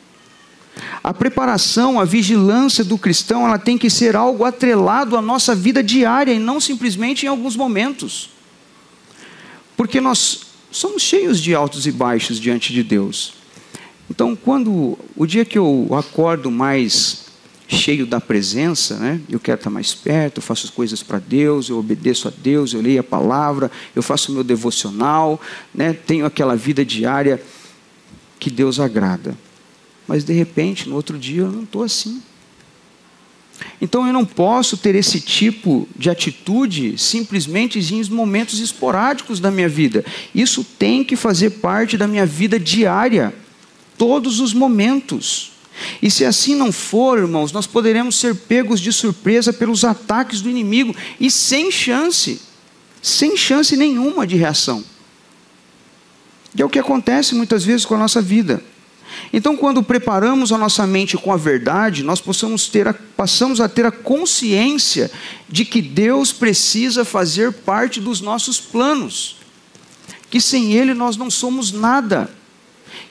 A 1.03 1.13
preparação, 1.13 2.01
a 2.01 2.05
vigilância 2.05 2.85
do 2.85 2.97
cristão, 2.97 3.47
ela 3.47 3.59
tem 3.59 3.77
que 3.77 3.91
ser 3.91 4.17
algo 4.17 4.45
atrelado 4.45 5.17
à 5.17 5.23
nossa 5.23 5.55
vida 5.55 5.83
diária 5.83 6.33
e 6.33 6.39
não 6.39 6.61
simplesmente 6.61 7.27
em 7.27 7.29
alguns 7.29 7.57
momentos. 7.57 8.31
Porque 9.77 10.01
nós 10.01 10.43
somos 10.71 11.03
cheios 11.03 11.41
de 11.41 11.55
altos 11.55 11.87
e 11.87 11.93
baixos 11.93 12.39
diante 12.39 12.73
de 12.73 12.83
Deus. 12.83 13.35
Então, 14.11 14.35
quando 14.35 14.99
o 15.17 15.27
dia 15.27 15.45
que 15.45 15.59
eu 15.59 15.89
acordo 15.93 16.51
mais 16.51 17.30
cheio 17.71 18.05
da 18.05 18.21
presença, 18.21 18.97
né? 18.97 19.21
Eu 19.31 19.39
quero 19.39 19.59
estar 19.59 19.71
mais 19.71 19.95
perto, 19.95 20.39
eu 20.39 20.43
faço 20.43 20.67
as 20.67 20.71
coisas 20.71 21.03
para 21.03 21.19
Deus, 21.19 21.69
eu 21.69 21.79
obedeço 21.79 22.27
a 22.27 22.33
Deus, 22.37 22.73
eu 22.73 22.81
leio 22.81 23.01
a 23.01 23.05
palavra, 23.05 23.71
eu 23.95 24.03
faço 24.03 24.33
o 24.33 24.35
meu 24.35 24.43
devocional, 24.43 25.41
né? 25.73 25.93
Tenho 25.93 26.27
aquela 26.27 26.57
vida 26.57 26.85
diária 26.85 27.41
que 28.41 28.51
Deus 28.51 28.81
agrada. 28.81 29.37
Mas 30.07 30.25
de 30.25 30.33
repente, 30.33 30.89
no 30.89 30.97
outro 30.97 31.17
dia, 31.17 31.43
eu 31.43 31.53
não 31.53 31.63
estou 31.63 31.85
assim. 31.85 32.21
Então 33.81 34.07
eu 34.07 34.13
não 34.13 34.25
posso 34.25 34.77
ter 34.77 34.95
esse 34.95 35.21
tipo 35.21 35.89
de 35.95 36.11
atitude 36.11 36.99
simplesmente 36.99 37.79
em 37.79 38.05
momentos 38.11 38.59
esporádicos 38.59 39.39
da 39.39 39.51
minha 39.51 39.69
vida. 39.69 40.05
Isso 40.35 40.65
tem 40.65 41.05
que 41.05 41.15
fazer 41.15 41.51
parte 41.51 41.97
da 41.97 42.09
minha 42.09 42.27
vida 42.27 42.59
diária, 42.59 43.33
todos 43.97 44.41
os 44.41 44.53
momentos. 44.53 45.53
E 46.03 46.11
se 46.11 46.25
assim 46.25 46.55
não 46.55 46.73
for, 46.73 47.19
irmãos, 47.19 47.53
nós 47.53 47.67
poderemos 47.67 48.17
ser 48.17 48.35
pegos 48.35 48.81
de 48.81 48.93
surpresa 48.93 49.53
pelos 49.53 49.85
ataques 49.85 50.41
do 50.41 50.51
inimigo 50.51 50.95
e 51.19 51.31
sem 51.31 51.71
chance, 51.71 52.41
sem 53.03 53.37
chance 53.37 53.77
nenhuma 53.77 54.27
de 54.27 54.37
reação. 54.37 54.85
E 56.55 56.63
é 56.63 56.65
o 56.65 56.69
que 56.69 56.79
acontece 56.79 57.35
muitas 57.35 57.65
vezes 57.65 57.87
com 57.87 57.95
a 57.95 57.99
nossa 57.99 58.21
vida. 58.21 58.63
Então, 59.33 59.57
quando 59.57 59.83
preparamos 59.83 60.53
a 60.53 60.59
nossa 60.59 60.87
mente 60.87 61.17
com 61.17 61.33
a 61.33 61.37
verdade, 61.37 62.03
nós 62.03 62.23
ter 62.69 62.89
a, 62.89 62.95
passamos 62.95 63.61
a 63.61 63.69
ter 63.69 63.85
a 63.85 63.91
consciência 63.91 65.11
de 65.49 65.65
que 65.65 65.83
Deus 65.83 66.33
precisa 66.33 67.05
fazer 67.05 67.53
parte 67.53 68.01
dos 68.01 68.21
nossos 68.21 68.61
planos, 68.61 69.37
que 70.29 70.41
sem 70.41 70.73
Ele 70.73 70.95
nós 70.95 71.17
não 71.17 71.31
somos 71.31 71.73
nada, 71.73 72.31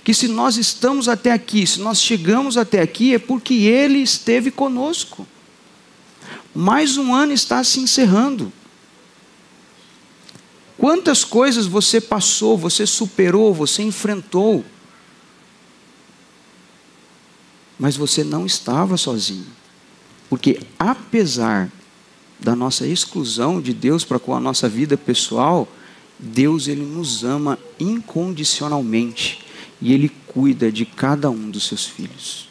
que 0.04 0.14
se 0.14 0.28
nós 0.28 0.58
estamos 0.58 1.08
até 1.08 1.32
aqui, 1.32 1.66
se 1.66 1.80
nós 1.80 2.02
chegamos 2.02 2.58
até 2.58 2.82
aqui, 2.82 3.14
é 3.14 3.20
porque 3.20 3.54
Ele 3.54 4.00
esteve 4.00 4.52
conosco. 4.52 5.28
Mais 6.54 6.98
um 6.98 7.14
ano 7.14 7.32
está 7.32 7.64
se 7.64 7.80
encerrando. 7.80 8.52
Quantas 10.78 11.24
coisas 11.24 11.66
você 11.66 12.00
passou, 12.00 12.58
você 12.58 12.86
superou, 12.86 13.54
você 13.54 13.84
enfrentou. 13.84 14.64
Mas 17.78 17.96
você 17.96 18.24
não 18.24 18.46
estava 18.46 18.98
sozinho. 18.98 19.48
Porque 20.30 20.62
apesar 20.78 21.72
da 22.40 22.56
nossa 22.56 22.88
exclusão 22.88 23.62
de 23.62 23.74
Deus 23.74 24.06
para 24.06 24.20
com 24.20 24.34
a 24.34 24.40
nossa 24.40 24.70
vida 24.70 24.98
pessoal, 24.98 25.68
Deus 26.18 26.68
ele 26.68 26.86
nos 26.86 27.24
ama 27.24 27.60
incondicionalmente 27.80 29.49
e 29.82 29.94
ele 29.94 30.12
cuida 30.28 30.72
de 30.72 30.86
cada 30.86 31.30
um 31.30 31.50
dos 31.50 31.68
seus 31.68 31.86
filhos. 31.86 32.50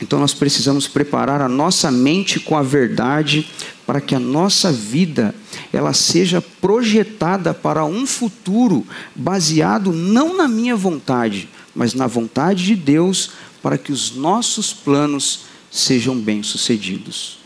Então 0.00 0.18
nós 0.18 0.34
precisamos 0.34 0.86
preparar 0.86 1.40
a 1.40 1.48
nossa 1.48 1.90
mente 1.90 2.38
com 2.38 2.56
a 2.56 2.62
verdade 2.62 3.48
para 3.86 4.00
que 4.00 4.14
a 4.14 4.20
nossa 4.20 4.72
vida 4.72 5.34
ela 5.72 5.92
seja 5.92 6.42
projetada 6.42 7.54
para 7.54 7.84
um 7.84 8.06
futuro 8.06 8.86
baseado 9.14 9.92
não 9.92 10.36
na 10.36 10.46
minha 10.46 10.76
vontade, 10.76 11.48
mas 11.74 11.94
na 11.94 12.06
vontade 12.06 12.64
de 12.64 12.76
Deus 12.76 13.30
para 13.62 13.78
que 13.78 13.92
os 13.92 14.14
nossos 14.14 14.72
planos 14.72 15.46
sejam 15.70 16.18
bem-sucedidos. 16.18 17.38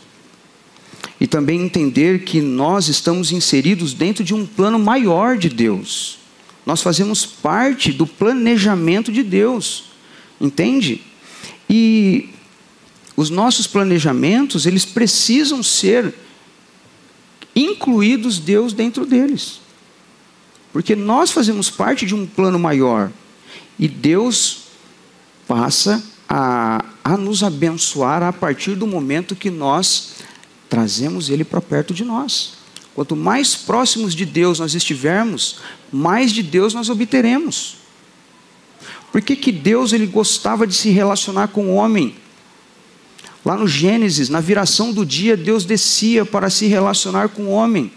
E 1.19 1.27
também 1.27 1.61
entender 1.61 2.23
que 2.23 2.41
nós 2.41 2.87
estamos 2.87 3.31
inseridos 3.31 3.93
dentro 3.93 4.23
de 4.23 4.33
um 4.33 4.45
plano 4.45 4.77
maior 4.77 5.37
de 5.37 5.49
Deus. 5.49 6.18
Nós 6.65 6.81
fazemos 6.81 7.25
parte 7.25 7.91
do 7.91 8.05
planejamento 8.05 9.11
de 9.11 9.23
Deus. 9.23 9.85
Entende? 10.39 11.01
E 11.69 12.29
os 13.15 13.29
nossos 13.29 13.67
planejamentos, 13.67 14.65
eles 14.65 14.85
precisam 14.85 15.61
ser 15.61 16.13
incluídos 17.55 18.39
Deus 18.39 18.73
dentro 18.73 19.05
deles. 19.05 19.59
Porque 20.71 20.95
nós 20.95 21.31
fazemos 21.31 21.69
parte 21.69 22.05
de 22.05 22.15
um 22.15 22.25
plano 22.25 22.59
maior. 22.59 23.11
E 23.77 23.87
Deus 23.87 24.63
passa 25.47 26.03
a, 26.27 26.85
a 27.03 27.17
nos 27.17 27.43
abençoar 27.43 28.21
a 28.21 28.31
partir 28.31 28.75
do 28.75 28.85
momento 28.85 29.35
que 29.35 29.49
nós 29.49 30.15
trazemos 30.69 31.29
Ele 31.29 31.43
para 31.43 31.59
perto 31.59 31.93
de 31.93 32.05
nós. 32.05 32.58
Quanto 32.99 33.15
mais 33.15 33.55
próximos 33.55 34.13
de 34.13 34.25
Deus 34.25 34.59
nós 34.59 34.75
estivermos, 34.75 35.59
mais 35.89 36.33
de 36.33 36.43
Deus 36.43 36.73
nós 36.73 36.89
obteremos. 36.89 37.77
Por 39.09 39.21
que, 39.21 39.37
que 39.37 39.53
Deus 39.53 39.93
ele 39.93 40.05
gostava 40.05 40.67
de 40.67 40.73
se 40.73 40.89
relacionar 40.89 41.47
com 41.47 41.67
o 41.67 41.75
homem? 41.75 42.17
Lá 43.45 43.55
no 43.55 43.69
Gênesis, 43.69 44.27
na 44.27 44.41
viração 44.41 44.91
do 44.91 45.05
dia, 45.05 45.37
Deus 45.37 45.63
descia 45.63 46.25
para 46.25 46.49
se 46.49 46.65
relacionar 46.67 47.29
com 47.29 47.43
o 47.43 47.51
homem. 47.51 47.89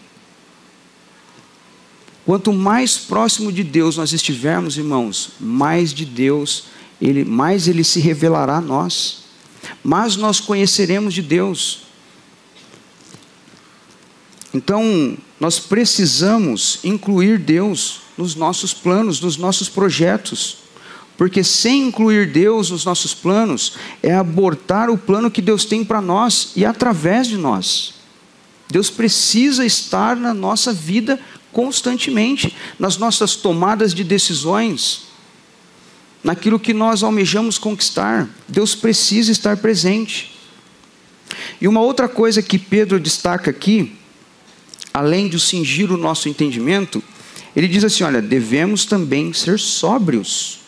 Quanto 2.24 2.52
mais 2.52 2.96
próximo 2.96 3.50
de 3.50 3.64
Deus 3.64 3.96
nós 3.96 4.12
estivermos, 4.12 4.76
irmãos, 4.76 5.30
mais 5.40 5.92
de 5.92 6.04
Deus, 6.04 6.66
ele, 7.00 7.24
mais 7.24 7.66
ele 7.66 7.82
se 7.82 7.98
revelará 7.98 8.58
a 8.58 8.60
nós. 8.60 9.24
Mais 9.82 10.14
nós 10.14 10.38
conheceremos 10.38 11.12
de 11.12 11.22
Deus. 11.22 11.90
Então, 14.54 15.16
nós 15.40 15.58
precisamos 15.58 16.78
incluir 16.84 17.38
Deus 17.38 18.02
nos 18.18 18.34
nossos 18.34 18.74
planos, 18.74 19.20
nos 19.20 19.36
nossos 19.36 19.68
projetos. 19.68 20.58
Porque 21.16 21.44
sem 21.44 21.88
incluir 21.88 22.30
Deus 22.30 22.70
nos 22.70 22.84
nossos 22.84 23.14
planos, 23.14 23.74
é 24.02 24.12
abortar 24.12 24.90
o 24.90 24.98
plano 24.98 25.30
que 25.30 25.40
Deus 25.40 25.64
tem 25.64 25.84
para 25.84 26.00
nós 26.00 26.52
e 26.56 26.64
através 26.64 27.26
de 27.26 27.36
nós. 27.36 27.94
Deus 28.70 28.90
precisa 28.90 29.64
estar 29.64 30.16
na 30.16 30.32
nossa 30.32 30.72
vida 30.72 31.20
constantemente, 31.52 32.56
nas 32.78 32.96
nossas 32.96 33.36
tomadas 33.36 33.92
de 33.94 34.02
decisões, 34.02 35.02
naquilo 36.24 36.58
que 36.58 36.72
nós 36.72 37.02
almejamos 37.02 37.58
conquistar. 37.58 38.28
Deus 38.48 38.74
precisa 38.74 39.30
estar 39.30 39.58
presente. 39.58 40.34
E 41.60 41.68
uma 41.68 41.80
outra 41.80 42.08
coisa 42.08 42.42
que 42.42 42.58
Pedro 42.58 42.98
destaca 42.98 43.50
aqui, 43.50 43.96
além 44.92 45.28
de 45.28 45.38
cingir 45.38 45.90
o 45.90 45.96
nosso 45.96 46.28
entendimento, 46.28 47.02
ele 47.54 47.68
diz 47.68 47.84
assim: 47.84 48.04
olha, 48.04 48.22
devemos 48.22 48.84
também 48.84 49.32
ser 49.32 49.58
sóbrios. 49.58 50.60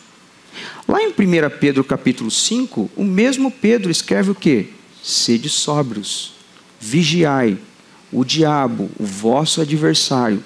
Lá 0.87 1.01
em 1.01 1.09
1 1.09 1.13
Pedro 1.59 1.83
capítulo 1.83 2.29
5, 2.29 2.91
o 2.95 3.03
mesmo 3.03 3.49
Pedro 3.49 3.89
escreve 3.89 4.31
o 4.31 4.35
que? 4.35 4.69
Sede 5.03 5.49
sóbrios, 5.49 6.33
vigiai, 6.79 7.57
o 8.11 8.23
diabo, 8.23 8.89
o 8.99 9.05
vosso 9.05 9.61
adversário, 9.61 10.43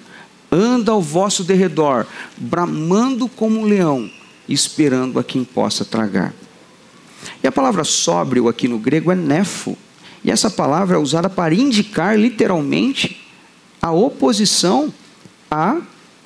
anda 0.51 0.91
ao 0.91 1.01
vosso 1.01 1.43
derredor, 1.43 2.05
bramando 2.37 3.27
como 3.27 3.59
um 3.59 3.65
leão, 3.65 4.09
esperando 4.47 5.19
a 5.19 5.23
quem 5.23 5.43
possa 5.43 5.83
tragar. 5.83 6.33
E 7.43 7.47
a 7.47 7.51
palavra 7.51 7.83
sóbrio 7.83 8.47
aqui 8.47 8.67
no 8.67 8.79
grego 8.79 9.11
é 9.11 9.15
nefo, 9.15 9.77
e 10.23 10.31
essa 10.31 10.49
palavra 10.49 10.95
é 10.95 10.99
usada 10.99 11.29
para 11.29 11.53
indicar 11.53 12.17
literalmente 12.17 13.18
a 13.81 13.91
oposição 13.91 14.93
à 15.49 15.81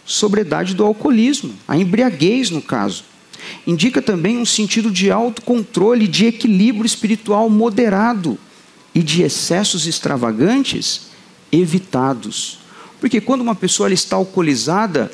sobriedade 0.05 0.73
do 0.73 0.83
alcoolismo, 0.83 1.53
a 1.67 1.77
embriaguez 1.77 2.49
no 2.49 2.61
caso. 2.61 3.05
Indica 3.65 4.01
também 4.01 4.37
um 4.37 4.45
sentido 4.45 4.89
de 4.91 5.11
autocontrole, 5.11 6.07
de 6.07 6.25
equilíbrio 6.25 6.85
espiritual 6.85 7.49
moderado 7.49 8.37
e 8.93 9.01
de 9.01 9.23
excessos 9.23 9.85
extravagantes 9.87 11.07
evitados. 11.51 12.59
Porque 12.99 13.19
quando 13.19 13.41
uma 13.41 13.55
pessoa 13.55 13.91
está 13.91 14.15
alcoolizada, 14.15 15.11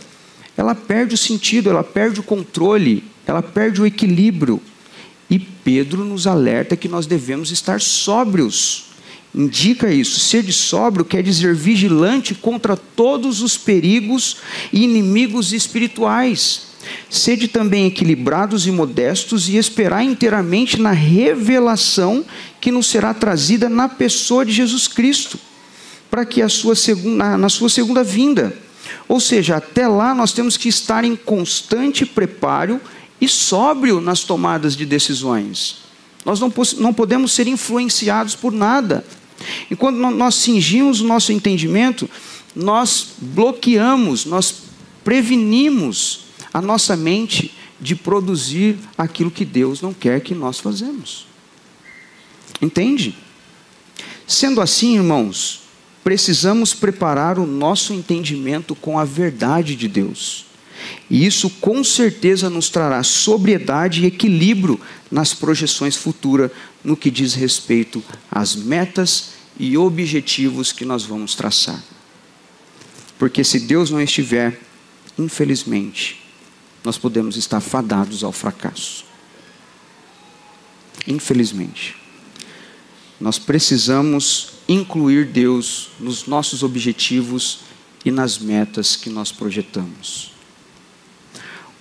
ela 0.55 0.75
perde 0.75 1.15
o 1.15 1.17
sentido, 1.17 1.69
ela 1.69 1.83
perde 1.83 2.19
o 2.19 2.23
controle, 2.23 3.03
ela 3.25 3.41
perde 3.41 3.81
o 3.81 3.85
equilíbrio. 3.85 4.61
E 5.29 5.39
Pedro 5.39 6.03
nos 6.03 6.27
alerta 6.27 6.75
que 6.75 6.87
nós 6.87 7.05
devemos 7.05 7.51
estar 7.51 7.79
sóbrios. 7.79 8.88
Indica 9.33 9.91
isso. 9.91 10.19
Ser 10.19 10.43
de 10.43 10.53
sóbrio 10.53 11.05
quer 11.05 11.21
dizer 11.21 11.53
vigilante 11.53 12.33
contra 12.33 12.75
todos 12.75 13.41
os 13.41 13.57
perigos 13.57 14.37
e 14.73 14.83
inimigos 14.83 15.53
espirituais. 15.53 16.69
Sede 17.09 17.47
também 17.47 17.85
equilibrados 17.85 18.65
e 18.65 18.71
modestos 18.71 19.47
e 19.49 19.57
esperar 19.57 20.03
inteiramente 20.03 20.81
na 20.81 20.91
revelação 20.91 22.25
que 22.59 22.71
nos 22.71 22.87
será 22.87 23.13
trazida 23.13 23.69
na 23.69 23.87
pessoa 23.87 24.45
de 24.45 24.51
Jesus 24.51 24.87
Cristo, 24.87 25.39
para 26.09 26.25
que 26.25 26.41
a 26.41 26.49
sua 26.49 26.75
segunda, 26.75 27.37
na 27.37 27.49
sua 27.49 27.69
segunda 27.69 28.03
vinda. 28.03 28.55
Ou 29.07 29.19
seja, 29.19 29.57
até 29.57 29.87
lá 29.87 30.15
nós 30.15 30.31
temos 30.31 30.57
que 30.57 30.69
estar 30.69 31.03
em 31.03 31.15
constante 31.15 32.05
preparo 32.05 32.81
e 33.21 33.27
sóbrio 33.27 34.01
nas 34.01 34.23
tomadas 34.23 34.75
de 34.75 34.85
decisões. 34.85 35.77
Nós 36.25 36.39
não, 36.39 36.51
não 36.77 36.93
podemos 36.93 37.31
ser 37.31 37.47
influenciados 37.47 38.35
por 38.35 38.51
nada. 38.51 39.03
Enquanto 39.69 39.97
nós 39.97 40.35
cingimos 40.35 41.01
o 41.01 41.07
nosso 41.07 41.31
entendimento, 41.31 42.09
nós 42.55 43.13
bloqueamos, 43.19 44.25
nós 44.25 44.63
prevenimos 45.03 46.21
a 46.53 46.61
nossa 46.61 46.95
mente 46.95 47.53
de 47.79 47.95
produzir 47.95 48.77
aquilo 48.97 49.31
que 49.31 49.45
Deus 49.45 49.81
não 49.81 49.93
quer 49.93 50.21
que 50.21 50.35
nós 50.35 50.59
fazemos. 50.59 51.25
Entende? 52.61 53.15
Sendo 54.27 54.61
assim, 54.61 54.95
irmãos, 54.95 55.61
precisamos 56.03 56.73
preparar 56.73 57.39
o 57.39 57.47
nosso 57.47 57.93
entendimento 57.93 58.75
com 58.75 58.99
a 58.99 59.05
verdade 59.05 59.75
de 59.75 59.87
Deus. 59.87 60.45
E 61.09 61.25
isso 61.25 61.49
com 61.49 61.83
certeza 61.83 62.49
nos 62.49 62.69
trará 62.69 63.01
sobriedade 63.03 64.03
e 64.03 64.05
equilíbrio 64.05 64.79
nas 65.11 65.33
projeções 65.33 65.95
futuras 65.95 66.51
no 66.83 66.95
que 66.95 67.11
diz 67.11 67.33
respeito 67.33 68.03
às 68.31 68.55
metas 68.55 69.38
e 69.59 69.77
objetivos 69.77 70.71
que 70.71 70.85
nós 70.85 71.03
vamos 71.03 71.35
traçar. 71.35 71.83
Porque 73.19 73.43
se 73.43 73.59
Deus 73.59 73.91
não 73.91 74.01
estiver, 74.01 74.57
infelizmente, 75.17 76.21
nós 76.83 76.97
podemos 76.97 77.35
estar 77.35 77.59
fadados 77.59 78.23
ao 78.23 78.31
fracasso. 78.31 79.03
Infelizmente. 81.05 81.97
Nós 83.19 83.37
precisamos 83.37 84.53
incluir 84.67 85.25
Deus 85.25 85.89
nos 85.99 86.25
nossos 86.25 86.63
objetivos 86.63 87.59
e 88.05 88.11
nas 88.11 88.37
metas 88.37 88.95
que 88.95 89.09
nós 89.09 89.29
projetamos. 89.29 90.31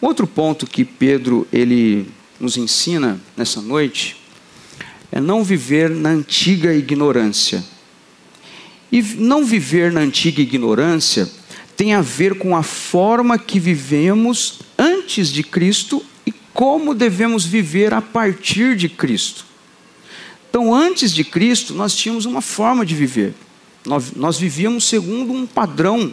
Outro 0.00 0.26
ponto 0.26 0.66
que 0.66 0.84
Pedro 0.84 1.46
ele 1.52 2.10
nos 2.40 2.56
ensina 2.56 3.20
nessa 3.36 3.60
noite 3.60 4.17
é 5.10 5.20
não 5.20 5.42
viver 5.42 5.90
na 5.90 6.10
antiga 6.10 6.72
ignorância. 6.72 7.64
E 8.90 9.02
não 9.02 9.44
viver 9.44 9.92
na 9.92 10.00
antiga 10.00 10.40
ignorância 10.40 11.28
tem 11.76 11.94
a 11.94 12.00
ver 12.00 12.38
com 12.38 12.56
a 12.56 12.62
forma 12.62 13.38
que 13.38 13.60
vivemos 13.60 14.60
antes 14.76 15.28
de 15.28 15.42
Cristo 15.42 16.04
e 16.26 16.32
como 16.52 16.94
devemos 16.94 17.44
viver 17.44 17.94
a 17.94 18.02
partir 18.02 18.74
de 18.76 18.88
Cristo. 18.88 19.46
Então, 20.50 20.74
antes 20.74 21.14
de 21.14 21.22
Cristo, 21.22 21.74
nós 21.74 21.94
tínhamos 21.94 22.24
uma 22.24 22.40
forma 22.40 22.84
de 22.84 22.94
viver. 22.94 23.34
Nós, 23.86 24.12
nós 24.16 24.38
vivíamos 24.38 24.84
segundo 24.84 25.32
um 25.32 25.46
padrão, 25.46 26.12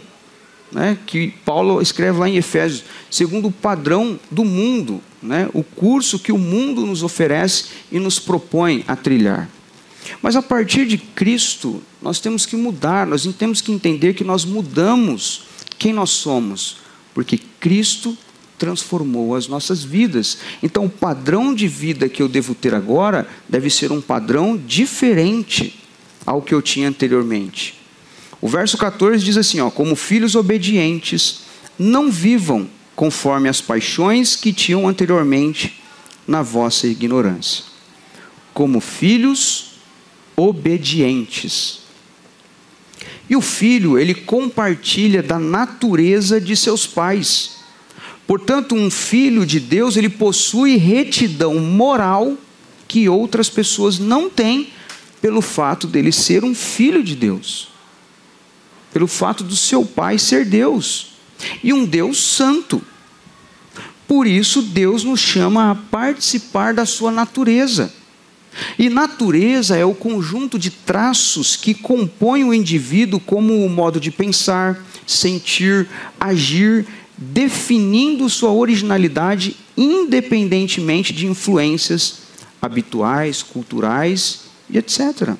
né, 0.72 0.98
que 1.06 1.28
Paulo 1.44 1.80
escreve 1.80 2.18
lá 2.18 2.28
em 2.28 2.36
Efésios, 2.36 2.84
segundo 3.10 3.48
o 3.48 3.52
padrão 3.52 4.18
do 4.30 4.44
mundo, 4.44 5.00
né, 5.22 5.48
o 5.52 5.62
curso 5.62 6.18
que 6.18 6.32
o 6.32 6.38
mundo 6.38 6.84
nos 6.84 7.02
oferece 7.02 7.66
e 7.90 7.98
nos 7.98 8.18
propõe 8.18 8.84
a 8.86 8.96
trilhar. 8.96 9.48
Mas 10.22 10.36
a 10.36 10.42
partir 10.42 10.86
de 10.86 10.98
Cristo, 10.98 11.82
nós 12.00 12.20
temos 12.20 12.46
que 12.46 12.56
mudar, 12.56 13.06
nós 13.06 13.26
temos 13.38 13.60
que 13.60 13.72
entender 13.72 14.14
que 14.14 14.24
nós 14.24 14.44
mudamos 14.44 15.42
quem 15.78 15.92
nós 15.92 16.10
somos, 16.10 16.78
porque 17.12 17.40
Cristo 17.58 18.16
transformou 18.58 19.34
as 19.34 19.48
nossas 19.48 19.84
vidas. 19.84 20.38
Então, 20.62 20.86
o 20.86 20.90
padrão 20.90 21.54
de 21.54 21.68
vida 21.68 22.08
que 22.08 22.22
eu 22.22 22.28
devo 22.28 22.54
ter 22.54 22.74
agora 22.74 23.28
deve 23.48 23.68
ser 23.68 23.92
um 23.92 24.00
padrão 24.00 24.56
diferente 24.56 25.78
ao 26.24 26.40
que 26.40 26.54
eu 26.54 26.62
tinha 26.62 26.88
anteriormente. 26.88 27.74
O 28.40 28.48
verso 28.48 28.76
14 28.76 29.24
diz 29.24 29.36
assim: 29.36 29.60
ó, 29.60 29.70
como 29.70 29.96
filhos 29.96 30.34
obedientes, 30.34 31.40
não 31.78 32.10
vivam 32.10 32.68
conforme 32.94 33.48
as 33.48 33.60
paixões 33.60 34.36
que 34.36 34.52
tinham 34.52 34.88
anteriormente 34.88 35.80
na 36.26 36.42
vossa 36.42 36.86
ignorância. 36.86 37.64
Como 38.52 38.80
filhos 38.80 39.72
obedientes. 40.34 41.80
E 43.28 43.36
o 43.36 43.40
filho, 43.40 43.98
ele 43.98 44.14
compartilha 44.14 45.22
da 45.22 45.38
natureza 45.38 46.40
de 46.40 46.56
seus 46.56 46.86
pais. 46.86 47.56
Portanto, 48.26 48.74
um 48.74 48.90
filho 48.90 49.44
de 49.44 49.60
Deus, 49.60 49.96
ele 49.96 50.08
possui 50.08 50.76
retidão 50.76 51.58
moral 51.58 52.36
que 52.88 53.08
outras 53.08 53.48
pessoas 53.48 53.98
não 53.98 54.30
têm 54.30 54.68
pelo 55.20 55.40
fato 55.40 55.86
dele 55.86 56.12
ser 56.12 56.44
um 56.44 56.54
filho 56.54 57.02
de 57.02 57.16
Deus. 57.16 57.68
Pelo 58.96 59.06
fato 59.06 59.44
do 59.44 59.54
seu 59.54 59.84
pai 59.84 60.18
ser 60.18 60.46
Deus. 60.46 61.18
E 61.62 61.70
um 61.70 61.84
Deus 61.84 62.16
santo. 62.16 62.80
Por 64.08 64.26
isso, 64.26 64.62
Deus 64.62 65.04
nos 65.04 65.20
chama 65.20 65.70
a 65.70 65.74
participar 65.74 66.72
da 66.72 66.86
sua 66.86 67.10
natureza. 67.10 67.92
E 68.78 68.88
natureza 68.88 69.76
é 69.76 69.84
o 69.84 69.92
conjunto 69.92 70.58
de 70.58 70.70
traços 70.70 71.56
que 71.56 71.74
compõem 71.74 72.44
o 72.44 72.54
indivíduo 72.54 73.20
como 73.20 73.66
o 73.66 73.68
modo 73.68 74.00
de 74.00 74.10
pensar, 74.10 74.82
sentir, 75.06 75.86
agir, 76.18 76.86
definindo 77.18 78.30
sua 78.30 78.50
originalidade 78.50 79.58
independentemente 79.76 81.12
de 81.12 81.26
influências 81.26 82.20
habituais, 82.62 83.42
culturais 83.42 84.44
e 84.70 84.78
etc. 84.78 85.36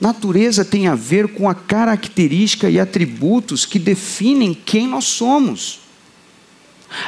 Natureza 0.00 0.64
tem 0.64 0.86
a 0.86 0.94
ver 0.94 1.28
com 1.28 1.48
a 1.48 1.54
característica 1.54 2.68
e 2.68 2.78
atributos 2.78 3.64
que 3.64 3.78
definem 3.78 4.54
quem 4.54 4.86
nós 4.86 5.04
somos. 5.04 5.80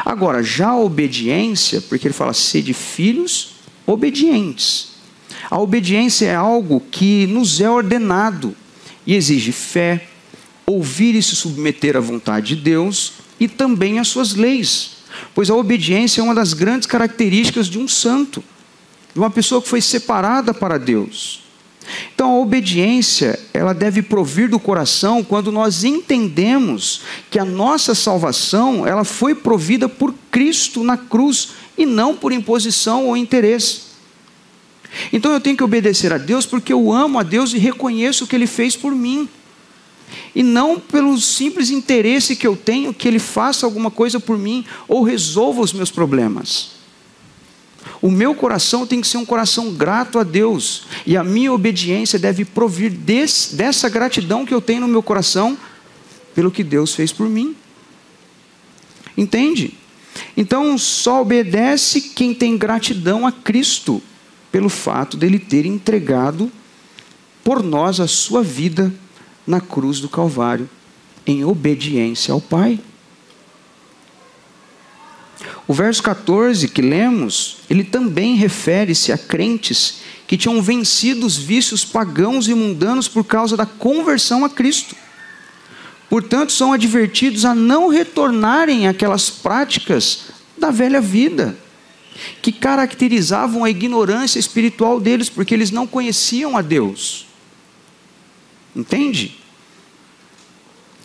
Agora, 0.05 0.43
já 0.43 0.69
a 0.69 0.81
obediência, 0.81 1.81
porque 1.81 2.07
ele 2.07 2.15
fala 2.15 2.33
ser 2.33 2.63
de 2.63 2.75
filhos 2.75 3.57
obedientes. 3.87 4.97
A 5.51 5.59
obediência 5.61 6.27
é 6.27 6.35
algo 6.35 6.81
que 6.91 7.27
nos 7.27 7.61
é 7.61 7.71
ordenado 7.71 8.57
e 9.07 9.15
exige 9.15 9.53
fé, 9.53 10.09
ouvir 10.67 11.15
e 11.15 11.23
se 11.23 11.37
submeter 11.37 11.97
à 11.97 12.01
vontade 12.01 12.57
de 12.57 12.63
Deus 12.63 13.13
e 13.39 13.47
também 13.47 13.99
às 13.99 14.09
suas 14.09 14.35
leis. 14.35 14.97
pois 15.35 15.49
a 15.49 15.55
obediência 15.55 16.21
é 16.21 16.25
uma 16.25 16.35
das 16.35 16.53
grandes 16.53 16.87
características 16.87 17.69
de 17.69 17.79
um 17.79 17.89
santo, 17.89 18.45
de 19.15 19.19
uma 19.19 19.31
pessoa 19.31 19.63
que 19.63 19.69
foi 19.69 19.81
separada 19.81 20.53
para 20.53 20.79
Deus. 20.79 21.46
Então 22.15 22.31
a 22.31 22.41
obediência, 22.41 23.39
ela 23.53 23.73
deve 23.73 24.03
provir 24.03 24.49
do 24.49 24.59
coração 24.59 25.23
quando 25.23 25.53
nós 25.53 25.85
entendemos 25.85 27.03
que 27.31 27.39
a 27.39 27.45
nossa 27.45 27.95
salvação, 27.95 28.87
ela 28.87 29.05
foi 29.05 29.35
provida 29.35 29.89
por 29.89 30.15
Cristo 30.31 30.83
na 30.83 30.97
cruz 30.97 31.51
e 31.77 31.87
não 31.87 32.17
por 32.17 32.33
imposição 32.33 33.07
ou 33.07 33.17
interesse. 33.17 33.87
Então 35.13 35.33
eu 35.33 35.41
tenho 35.41 35.57
que 35.57 35.65
obedecer 35.65 36.13
a 36.13 36.19
Deus 36.19 36.47
porque 36.47 36.73
eu 36.73 36.93
amo 36.93 37.19
a 37.19 37.23
Deus 37.23 37.53
e 37.53 37.59
reconheço 37.59 38.25
o 38.25 38.27
que 38.27 38.35
ele 38.35 38.47
fez 38.47 38.75
por 38.77 38.95
mim. 38.95 39.29
E 40.35 40.43
não 40.43 40.79
pelo 40.79 41.19
simples 41.21 41.71
interesse 41.71 42.37
que 42.37 42.47
eu 42.47 42.57
tenho 42.57 42.95
que 42.95 43.09
ele 43.09 43.19
faça 43.19 43.67
alguma 43.67 43.91
coisa 43.91 44.21
por 44.21 44.39
mim 44.39 44.65
ou 44.87 45.03
resolva 45.03 45.61
os 45.61 45.73
meus 45.73 45.91
problemas. 45.91 46.76
O 48.07 48.11
meu 48.13 48.37
coração 48.37 48.87
tem 48.87 49.01
que 49.01 49.09
ser 49.09 49.17
um 49.17 49.25
coração 49.25 49.75
grato 49.75 50.21
a 50.21 50.23
Deus, 50.23 50.85
e 51.05 51.17
a 51.17 51.25
minha 51.25 51.53
obediência 51.53 52.21
deve 52.21 52.45
provir 52.45 52.89
desse, 52.89 53.57
dessa 53.57 53.89
gratidão 53.89 54.47
que 54.47 54.55
eu 54.55 54.61
tenho 54.61 54.83
no 54.83 54.87
meu 54.87 55.03
coração 55.03 55.59
pelo 56.33 56.53
que 56.53 56.63
Deus 56.63 56.95
fez 56.95 57.11
por 57.11 57.29
mim. 57.29 57.57
Entende? 59.19 59.75
Então 60.37 60.79
só 60.79 61.21
obedece 61.21 62.01
quem 62.01 62.33
tem 62.33 62.57
gratidão 62.57 63.27
a 63.27 63.33
Cristo 63.33 64.01
pelo 64.53 64.69
fato 64.69 65.17
dele 65.17 65.41
ter 65.41 65.67
entregado 65.67 66.49
por 67.43 67.61
nós 67.61 67.99
a 67.99 68.07
sua 68.07 68.41
vida 68.41 68.95
na 69.45 69.61
cruz 69.61 69.99
do 69.99 70.09
Calvário, 70.09 70.71
em 71.27 71.45
obediência 71.45 72.33
ao 72.33 72.41
Pai. 72.41 72.79
O 75.67 75.75
verso 75.75 76.03
14 76.03 76.69
que 76.69 76.81
lemos, 76.81 77.59
ele 77.69 77.85
também 77.85 78.37
refere-se 78.37 79.13
a 79.13 79.19
crentes 79.19 80.01
que 80.27 80.37
tinham 80.37 80.61
vencido 80.63 81.27
os 81.27 81.37
vícios 81.37 81.85
pagãos 81.85 82.49
e 82.49 82.55
mundanos 82.55 83.09
por 83.09 83.25
causa 83.25 83.57
da 83.57 83.67
conversão 83.67 84.45
a 84.45 84.49
Cristo. 84.49 84.97
Portanto, 86.09 86.53
são 86.53 86.73
advertidos 86.73 87.45
a 87.45 87.55
não 87.55 87.89
retornarem 87.89 88.87
àquelas 88.87 89.29
práticas 89.29 90.27
da 90.57 90.71
velha 90.71 91.01
vida, 91.01 91.57
que 92.41 92.51
caracterizavam 92.51 93.65
a 93.65 93.71
ignorância 93.71 94.39
espiritual 94.39 95.01
deles, 95.01 95.29
porque 95.29 95.53
eles 95.53 95.71
não 95.71 95.87
conheciam 95.87 96.57
a 96.57 96.63
Deus. 96.63 97.27
Entende? 98.75 99.39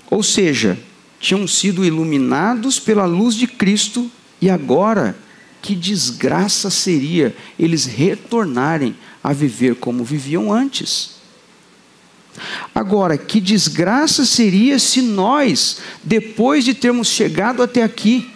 Ou 0.10 0.24
seja, 0.24 0.78
tinham 1.20 1.48
sido 1.48 1.84
iluminados 1.86 2.80
pela 2.80 3.06
luz 3.06 3.36
de 3.36 3.48
Cristo 3.48 4.10
e 4.42 4.50
agora, 4.50 5.16
que 5.62 5.76
desgraça 5.76 6.72
seria 6.72 7.36
eles 7.60 7.86
retornarem 7.86 8.96
a 9.24 9.32
viver 9.32 9.76
como 9.76 10.04
viviam 10.04 10.52
antes. 10.52 11.22
Agora, 12.74 13.18
que 13.18 13.40
desgraça 13.40 14.26
seria 14.26 14.80
se 14.80 15.02
nós, 15.02 15.78
depois 16.04 16.66
de 16.66 16.74
termos 16.74 17.10
chegado 17.10 17.62
até 17.62 17.84
aqui, 17.84 18.32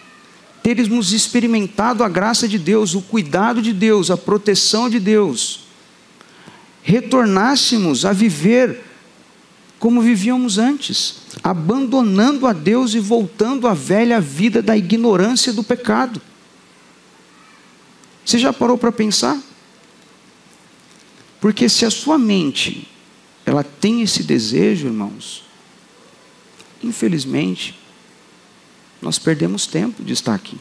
termos 0.62 1.12
experimentado 1.12 2.04
a 2.04 2.08
graça 2.08 2.46
de 2.46 2.58
Deus, 2.58 2.94
o 2.94 3.02
cuidado 3.02 3.60
de 3.60 3.72
Deus, 3.72 4.10
a 4.10 4.16
proteção 4.16 4.88
de 4.88 5.00
Deus, 5.00 5.66
retornássemos 6.82 8.04
a 8.04 8.12
viver 8.12 8.85
como 9.78 10.00
vivíamos 10.00 10.58
antes, 10.58 11.16
abandonando 11.42 12.46
a 12.46 12.52
Deus 12.52 12.94
e 12.94 12.98
voltando 12.98 13.68
à 13.68 13.74
velha 13.74 14.20
vida 14.20 14.62
da 14.62 14.76
ignorância 14.76 15.52
do 15.52 15.62
pecado. 15.62 16.20
Você 18.24 18.38
já 18.38 18.52
parou 18.52 18.78
para 18.78 18.90
pensar? 18.90 19.40
Porque 21.40 21.68
se 21.68 21.84
a 21.84 21.90
sua 21.90 22.18
mente 22.18 22.88
ela 23.44 23.62
tem 23.62 24.02
esse 24.02 24.22
desejo, 24.22 24.88
irmãos, 24.88 25.44
infelizmente, 26.82 27.78
nós 29.00 29.18
perdemos 29.18 29.66
tempo 29.66 30.02
de 30.02 30.12
estar 30.12 30.34
aqui. 30.34 30.58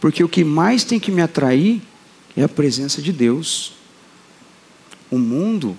Porque 0.00 0.24
o 0.24 0.28
que 0.28 0.42
mais 0.42 0.82
tem 0.82 0.98
que 0.98 1.12
me 1.12 1.22
atrair 1.22 1.80
é 2.36 2.42
a 2.42 2.48
presença 2.48 3.00
de 3.00 3.12
Deus. 3.12 3.74
O 5.08 5.18
mundo 5.18 5.78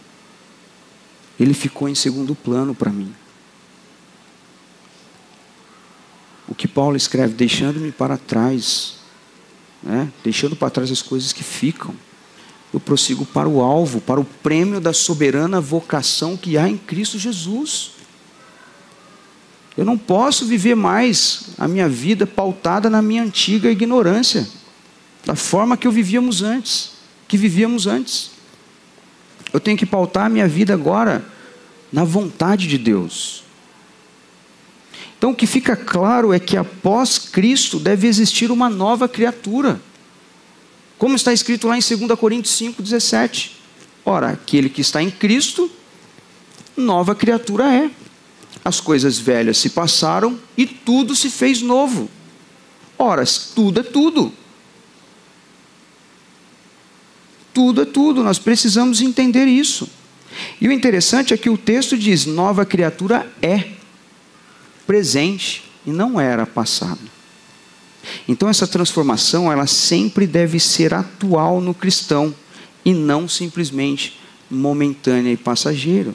ele 1.39 1.53
ficou 1.53 1.89
em 1.89 1.95
segundo 1.95 2.35
plano 2.35 2.75
para 2.75 2.91
mim. 2.91 3.13
O 6.47 6.53
que 6.53 6.67
Paulo 6.67 6.95
escreve, 6.95 7.33
deixando-me 7.33 7.91
para 7.91 8.17
trás, 8.17 8.95
né? 9.81 10.11
deixando 10.23 10.55
para 10.55 10.69
trás 10.69 10.91
as 10.91 11.01
coisas 11.01 11.33
que 11.33 11.43
ficam, 11.43 11.95
eu 12.73 12.79
prossigo 12.79 13.25
para 13.25 13.47
o 13.47 13.61
alvo, 13.61 14.01
para 14.01 14.19
o 14.19 14.25
prêmio 14.25 14.81
da 14.81 14.93
soberana 14.93 15.61
vocação 15.61 16.35
que 16.35 16.57
há 16.57 16.67
em 16.67 16.77
Cristo 16.77 17.19
Jesus. 17.19 17.91
Eu 19.77 19.85
não 19.85 19.97
posso 19.97 20.45
viver 20.45 20.75
mais 20.75 21.49
a 21.57 21.67
minha 21.67 21.87
vida 21.87 22.25
pautada 22.25 22.89
na 22.89 23.01
minha 23.01 23.23
antiga 23.23 23.69
ignorância, 23.69 24.47
da 25.25 25.35
forma 25.35 25.77
que 25.77 25.87
eu 25.87 25.91
vivíamos 25.91 26.41
antes, 26.41 26.91
que 27.27 27.37
vivíamos 27.37 27.87
antes. 27.87 28.32
Eu 29.53 29.59
tenho 29.59 29.77
que 29.77 29.85
pautar 29.85 30.25
a 30.25 30.29
minha 30.29 30.47
vida 30.47 30.73
agora 30.73 31.23
na 31.91 32.03
vontade 32.03 32.67
de 32.67 32.77
Deus. 32.77 33.43
Então 35.17 35.31
o 35.31 35.35
que 35.35 35.47
fica 35.47 35.75
claro 35.75 36.33
é 36.33 36.39
que 36.39 36.57
após 36.57 37.17
Cristo 37.17 37.79
deve 37.79 38.07
existir 38.07 38.51
uma 38.51 38.69
nova 38.69 39.07
criatura. 39.07 39.79
Como 40.97 41.15
está 41.15 41.31
escrito 41.31 41.67
lá 41.67 41.77
em 41.77 41.81
2 41.81 42.19
Coríntios 42.19 42.59
5,17. 42.59 43.51
Ora, 44.03 44.31
aquele 44.31 44.69
que 44.69 44.81
está 44.81 45.01
em 45.01 45.09
Cristo, 45.09 45.71
nova 46.75 47.15
criatura 47.15 47.73
é. 47.73 47.91
As 48.65 48.79
coisas 48.79 49.17
velhas 49.17 49.57
se 49.57 49.69
passaram 49.69 50.37
e 50.57 50.65
tudo 50.65 51.15
se 51.15 51.29
fez 51.29 51.61
novo. 51.61 52.09
Ora, 52.97 53.23
tudo 53.55 53.79
é 53.79 53.83
tudo. 53.83 54.33
Tudo 57.53 57.81
é 57.81 57.85
tudo, 57.85 58.23
nós 58.23 58.39
precisamos 58.39 59.01
entender 59.01 59.45
isso. 59.45 59.87
E 60.59 60.67
o 60.67 60.71
interessante 60.71 61.33
é 61.33 61.37
que 61.37 61.49
o 61.49 61.57
texto 61.57 61.97
diz: 61.97 62.25
nova 62.25 62.65
criatura 62.65 63.31
é 63.41 63.71
presente 64.87 65.63
e 65.85 65.91
não 65.91 66.19
era 66.19 66.45
passado. 66.45 66.99
Então 68.27 68.49
essa 68.49 68.67
transformação, 68.67 69.51
ela 69.51 69.67
sempre 69.67 70.27
deve 70.27 70.59
ser 70.59 70.93
atual 70.93 71.61
no 71.61 71.73
cristão 71.73 72.33
e 72.83 72.93
não 72.93 73.27
simplesmente 73.27 74.19
momentânea 74.49 75.31
e 75.31 75.37
passageira. 75.37 76.13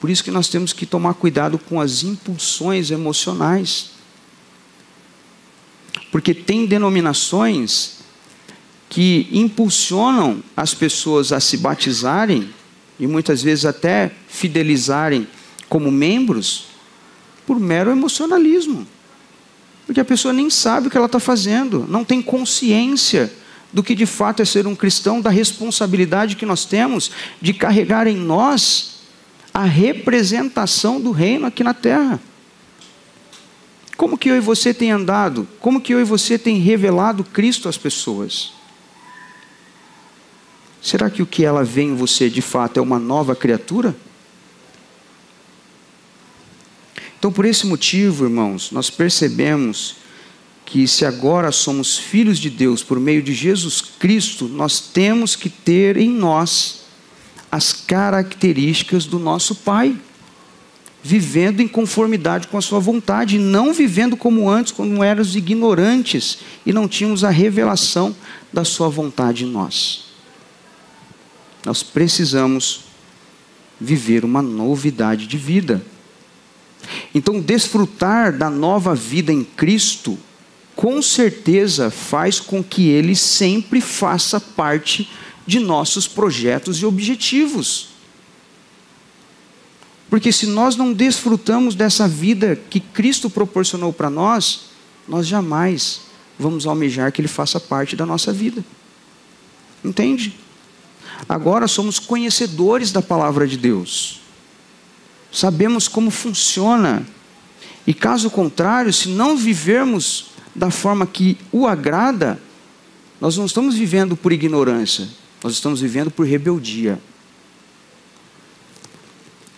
Por 0.00 0.10
isso 0.10 0.24
que 0.24 0.30
nós 0.30 0.48
temos 0.48 0.72
que 0.72 0.84
tomar 0.84 1.14
cuidado 1.14 1.58
com 1.58 1.80
as 1.80 2.02
impulsões 2.02 2.90
emocionais. 2.90 3.90
Porque 6.10 6.34
tem 6.34 6.66
denominações 6.66 8.01
que 8.92 9.26
impulsionam 9.32 10.42
as 10.54 10.74
pessoas 10.74 11.32
a 11.32 11.40
se 11.40 11.56
batizarem 11.56 12.50
e 13.00 13.06
muitas 13.06 13.42
vezes 13.42 13.64
até 13.64 14.12
fidelizarem 14.28 15.26
como 15.66 15.90
membros 15.90 16.66
por 17.46 17.58
mero 17.58 17.90
emocionalismo. 17.90 18.86
Porque 19.86 19.98
a 19.98 20.04
pessoa 20.04 20.34
nem 20.34 20.50
sabe 20.50 20.88
o 20.88 20.90
que 20.90 20.96
ela 20.98 21.06
está 21.06 21.18
fazendo, 21.18 21.86
não 21.88 22.04
tem 22.04 22.20
consciência 22.20 23.32
do 23.72 23.82
que 23.82 23.94
de 23.94 24.04
fato 24.04 24.42
é 24.42 24.44
ser 24.44 24.66
um 24.66 24.76
cristão, 24.76 25.22
da 25.22 25.30
responsabilidade 25.30 26.36
que 26.36 26.44
nós 26.44 26.66
temos 26.66 27.10
de 27.40 27.54
carregar 27.54 28.06
em 28.06 28.18
nós 28.18 28.96
a 29.54 29.64
representação 29.64 31.00
do 31.00 31.12
reino 31.12 31.46
aqui 31.46 31.64
na 31.64 31.72
terra. 31.72 32.20
Como 33.96 34.18
que 34.18 34.28
eu 34.28 34.36
e 34.36 34.40
você 34.40 34.74
tem 34.74 34.90
andado? 34.90 35.48
Como 35.60 35.80
que 35.80 35.94
eu 35.94 36.00
e 36.00 36.04
você 36.04 36.38
tem 36.38 36.58
revelado 36.58 37.24
Cristo 37.24 37.70
às 37.70 37.78
pessoas? 37.78 38.60
Será 40.82 41.08
que 41.08 41.22
o 41.22 41.26
que 41.26 41.44
ela 41.44 41.62
vê 41.62 41.82
em 41.82 41.94
você 41.94 42.28
de 42.28 42.42
fato 42.42 42.78
é 42.78 42.82
uma 42.82 42.98
nova 42.98 43.36
criatura? 43.36 43.94
Então, 47.16 47.30
por 47.30 47.44
esse 47.44 47.68
motivo, 47.68 48.24
irmãos, 48.24 48.72
nós 48.72 48.90
percebemos 48.90 49.94
que 50.66 50.88
se 50.88 51.04
agora 51.04 51.52
somos 51.52 51.96
filhos 51.96 52.36
de 52.36 52.50
Deus 52.50 52.82
por 52.82 52.98
meio 52.98 53.22
de 53.22 53.32
Jesus 53.32 53.80
Cristo, 53.80 54.48
nós 54.48 54.80
temos 54.80 55.36
que 55.36 55.48
ter 55.48 55.96
em 55.96 56.10
nós 56.10 56.80
as 57.50 57.72
características 57.72 59.04
do 59.04 59.20
nosso 59.20 59.54
Pai, 59.54 59.96
vivendo 61.00 61.60
em 61.60 61.68
conformidade 61.68 62.48
com 62.48 62.58
a 62.58 62.62
Sua 62.62 62.80
vontade, 62.80 63.38
não 63.38 63.72
vivendo 63.72 64.16
como 64.16 64.50
antes, 64.50 64.72
quando 64.72 65.04
éramos 65.04 65.36
ignorantes 65.36 66.38
e 66.66 66.72
não 66.72 66.88
tínhamos 66.88 67.22
a 67.22 67.30
revelação 67.30 68.16
da 68.52 68.64
Sua 68.64 68.88
vontade 68.88 69.44
em 69.44 69.48
nós. 69.48 70.11
Nós 71.64 71.82
precisamos 71.82 72.84
viver 73.80 74.24
uma 74.24 74.42
novidade 74.42 75.26
de 75.26 75.36
vida. 75.36 75.84
Então, 77.14 77.40
desfrutar 77.40 78.36
da 78.36 78.50
nova 78.50 78.94
vida 78.94 79.32
em 79.32 79.44
Cristo, 79.44 80.18
com 80.74 81.00
certeza 81.00 81.90
faz 81.90 82.40
com 82.40 82.62
que 82.62 82.88
Ele 82.88 83.14
sempre 83.14 83.80
faça 83.80 84.40
parte 84.40 85.08
de 85.46 85.58
nossos 85.60 86.08
projetos 86.08 86.78
e 86.78 86.86
objetivos. 86.86 87.88
Porque 90.08 90.32
se 90.32 90.46
nós 90.46 90.76
não 90.76 90.92
desfrutamos 90.92 91.74
dessa 91.74 92.06
vida 92.06 92.60
que 92.68 92.80
Cristo 92.80 93.30
proporcionou 93.30 93.92
para 93.92 94.10
nós, 94.10 94.64
nós 95.08 95.26
jamais 95.26 96.02
vamos 96.38 96.66
almejar 96.66 97.12
que 97.12 97.20
Ele 97.20 97.28
faça 97.28 97.58
parte 97.58 97.96
da 97.96 98.04
nossa 98.04 98.32
vida. 98.32 98.64
Entende? 99.84 100.41
Agora 101.28 101.66
somos 101.68 101.98
conhecedores 101.98 102.92
da 102.92 103.00
palavra 103.00 103.46
de 103.46 103.56
Deus 103.56 104.22
sabemos 105.32 105.88
como 105.88 106.10
funciona. 106.10 107.04
E 107.86 107.94
caso 107.94 108.30
contrário, 108.30 108.92
se 108.92 109.08
não 109.08 109.36
vivermos 109.36 110.26
da 110.54 110.70
forma 110.70 111.06
que 111.06 111.38
o 111.50 111.66
agrada, 111.66 112.40
nós 113.20 113.36
não 113.36 113.46
estamos 113.46 113.74
vivendo 113.74 114.16
por 114.16 114.32
ignorância, 114.32 115.08
nós 115.42 115.54
estamos 115.54 115.80
vivendo 115.80 116.10
por 116.10 116.26
rebeldia. 116.26 117.00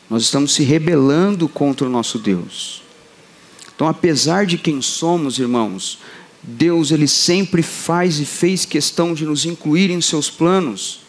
Nós 0.09 0.23
estamos 0.23 0.55
se 0.55 0.63
rebelando 0.63 1.49
contra 1.49 1.87
o 1.87 1.91
nosso 1.91 2.19
Deus. 2.19 2.83
Então, 3.75 3.89
apesar 3.89 4.47
de 4.47 4.57
quem 4.57 4.81
somos, 4.81 5.39
irmãos, 5.39 5.99
Deus 6.43 6.93
ele 6.93 7.09
sempre 7.09 7.63
faz 7.63 8.21
e 8.21 8.25
fez 8.25 8.65
questão 8.65 9.13
de 9.13 9.25
nos 9.25 9.45
incluir 9.45 9.91
em 9.91 10.01
seus 10.01 10.31
planos. 10.31 11.04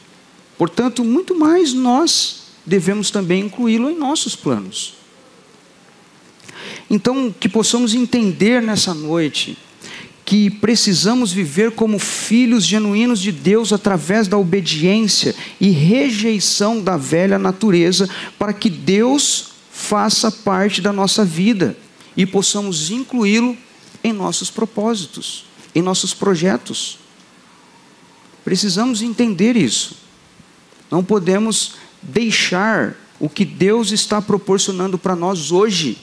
Portanto, 0.57 1.03
muito 1.03 1.37
mais 1.37 1.73
nós 1.73 2.43
devemos 2.65 3.11
também 3.11 3.45
incluí-lo 3.45 3.89
em 3.89 3.97
nossos 3.97 4.35
planos. 4.35 4.95
Então, 6.89 7.33
que 7.37 7.49
possamos 7.49 7.93
entender 7.93 8.61
nessa 8.61 8.93
noite 8.93 9.57
que 10.25 10.49
precisamos 10.49 11.31
viver 11.31 11.71
como 11.71 11.99
filhos 11.99 12.65
genuínos 12.65 13.19
de 13.19 13.31
Deus 13.31 13.71
através 13.71 14.27
da 14.27 14.37
obediência 14.37 15.35
e 15.61 15.69
rejeição 15.69 16.81
da 16.81 16.97
velha 16.97 17.37
natureza, 17.37 18.09
para 18.39 18.51
que 18.51 18.69
Deus 18.69 19.49
faça 19.71 20.31
parte 20.31 20.81
da 20.81 20.91
nossa 20.91 21.23
vida 21.23 21.77
e 22.17 22.25
possamos 22.25 22.89
incluí-lo 22.89 23.55
em 24.03 24.11
nossos 24.11 24.49
propósitos, 24.49 25.45
em 25.75 25.81
nossos 25.81 26.11
projetos. 26.13 26.97
Precisamos 28.43 29.03
entender 29.03 29.55
isso. 29.55 30.04
Não 30.89 31.03
podemos 31.03 31.75
deixar 32.01 32.95
o 33.19 33.29
que 33.29 33.45
Deus 33.45 33.91
está 33.91 34.21
proporcionando 34.21 34.97
para 34.97 35.15
nós 35.15 35.51
hoje, 35.51 35.97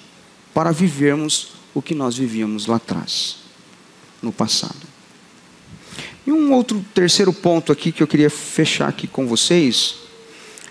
para 0.55 0.73
vivermos 0.73 1.53
o 1.75 1.81
que 1.81 1.95
nós 1.95 2.17
vivíamos 2.17 2.67
lá 2.67 2.77
atrás, 2.77 3.37
no 4.21 4.33
passado. 4.33 4.93
E 6.27 6.31
um 6.31 6.53
outro 6.53 6.85
terceiro 6.95 7.33
ponto 7.33 7.73
aqui 7.73 7.91
que 7.91 8.03
eu 8.03 8.07
queria 8.07 8.31
fechar 8.31 8.89
aqui 8.89 9.07
com 9.07 9.27
vocês 9.27 9.97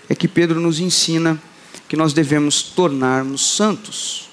é 0.08 0.14
que 0.14 0.26
Pedro 0.26 0.60
nos 0.60 0.80
ensina 0.80 1.40
que 1.88 1.96
nós 1.96 2.12
devemos 2.12 2.62
tornarmos 2.62 3.54
santos. 3.54 4.28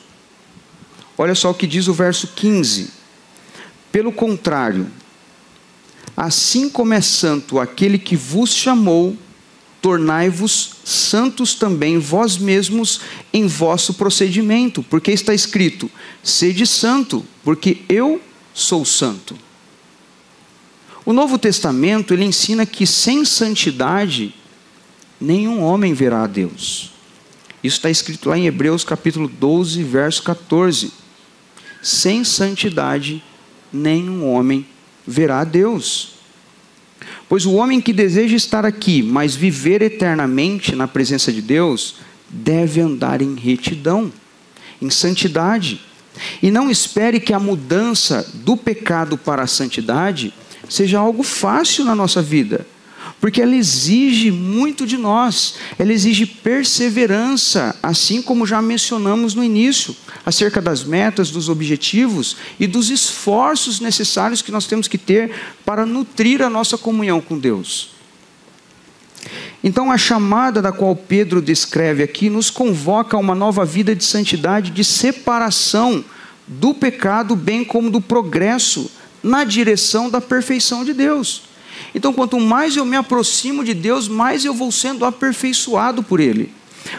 Olha 1.18 1.36
só 1.36 1.52
o 1.52 1.54
que 1.54 1.68
diz 1.68 1.88
o 1.88 1.94
verso 1.94 2.28
15. 2.28 2.92
Pelo 3.92 4.12
contrário, 4.12 4.88
assim 6.16 6.70
como 6.70 6.94
é 6.94 7.02
santo 7.02 7.60
aquele 7.60 7.98
que 7.98 8.16
vos 8.16 8.54
chamou, 8.54 9.18
tornai-vos 9.82 10.72
santos 10.84 11.54
também 11.54 11.98
vós 11.98 12.38
mesmos 12.38 13.02
em 13.34 13.48
vosso 13.48 13.94
procedimento, 13.94 14.84
porque 14.84 15.12
está 15.12 15.34
escrito: 15.34 15.90
sede 16.24 16.66
santo, 16.68 17.26
porque 17.44 17.82
eu 17.88 18.22
sou 18.54 18.84
santo. 18.84 19.38
O 21.06 21.14
Novo 21.14 21.38
Testamento 21.38 22.14
ele 22.14 22.26
ensina 22.26 22.66
que 22.66 22.86
sem 22.86 23.26
santidade 23.26 24.34
nenhum 25.20 25.62
homem 25.62 25.94
verá 25.94 26.24
a 26.24 26.28
Deus. 26.28 26.92
Isso 27.64 27.78
está 27.78 27.90
escrito 27.90 28.30
lá 28.30 28.38
em 28.38 28.46
Hebreus 28.46 28.84
capítulo 28.84 29.28
12, 29.28 29.84
verso 29.84 30.24
14. 30.24 30.94
Sem 31.82 32.24
santidade 32.24 33.24
nenhum 33.72 34.26
homem 34.26 34.66
verá 35.06 35.40
a 35.40 35.44
Deus. 35.44 36.19
Pois 37.30 37.46
o 37.46 37.54
homem 37.54 37.80
que 37.80 37.94
deseja 37.94 38.36
estar 38.36 38.66
aqui, 38.66 39.04
mas 39.04 39.36
viver 39.36 39.84
eternamente 39.84 40.76
na 40.76 40.88
presença 40.88 41.32
de 41.32 41.42
Deus, 41.42 41.98
deve 42.28 42.82
andar 42.82 43.22
em 43.22 43.36
retidão, 43.36 44.12
em 44.82 44.90
santidade. 44.90 45.80
E 46.42 46.50
não 46.50 46.72
espere 46.72 47.20
que 47.20 47.32
a 47.32 47.40
mudança 47.40 48.28
do 48.34 48.58
pecado 48.58 49.16
para 49.16 49.44
a 49.44 49.48
santidade 49.48 50.34
seja 50.68 50.98
algo 51.00 51.22
fácil 51.22 51.86
na 51.86 51.96
nossa 51.96 52.22
vida 52.22 52.66
porque 53.20 53.42
ela 53.42 53.56
exige 53.56 54.32
muito 54.32 54.86
de 54.86 54.98
nós, 54.98 55.56
ela 55.78 55.92
exige 55.92 56.26
perseverança, 56.26 57.76
assim 57.84 58.22
como 58.22 58.46
já 58.46 58.62
mencionamos 58.62 59.36
no 59.36 59.44
início, 59.44 59.96
acerca 60.26 60.62
das 60.62 60.84
metas, 60.84 61.30
dos 61.30 61.50
objetivos 61.50 62.38
e 62.60 62.66
dos 62.66 62.90
esforços 62.90 63.80
necessários 63.80 64.42
que 64.42 64.52
nós 64.52 64.68
temos 64.68 64.88
que 64.88 64.98
ter 64.98 65.32
para 65.66 65.86
nutrir 65.86 66.42
a 66.42 66.50
nossa 66.50 66.78
comunhão 66.78 67.20
com 67.20 67.38
Deus. 67.38 67.92
Então, 69.62 69.92
a 69.92 69.98
chamada 69.98 70.62
da 70.62 70.72
qual 70.72 70.96
Pedro 70.96 71.42
descreve 71.42 72.02
aqui 72.02 72.30
nos 72.30 72.50
convoca 72.50 73.18
a 73.18 73.20
uma 73.20 73.36
nova 73.36 73.66
vida 73.66 73.94
de 73.94 74.06
santidade, 74.06 74.72
de 74.72 74.84
separação 74.86 76.04
do 76.48 76.74
pecado, 76.74 77.36
bem 77.36 77.66
como 77.66 77.92
do 77.92 78.00
progresso 78.00 78.90
na 79.22 79.44
direção 79.44 80.10
da 80.10 80.22
perfeição 80.22 80.86
de 80.86 80.94
Deus. 80.94 81.49
Então, 81.94 82.14
quanto 82.14 82.40
mais 82.40 82.76
eu 82.76 82.86
me 82.86 82.96
aproximo 82.96 83.64
de 83.64 83.74
Deus, 83.74 84.08
mais 84.08 84.46
eu 84.46 84.54
vou 84.54 84.72
sendo 84.72 85.06
aperfeiçoado 85.06 86.04
por 86.04 86.20
Ele. 86.20 86.54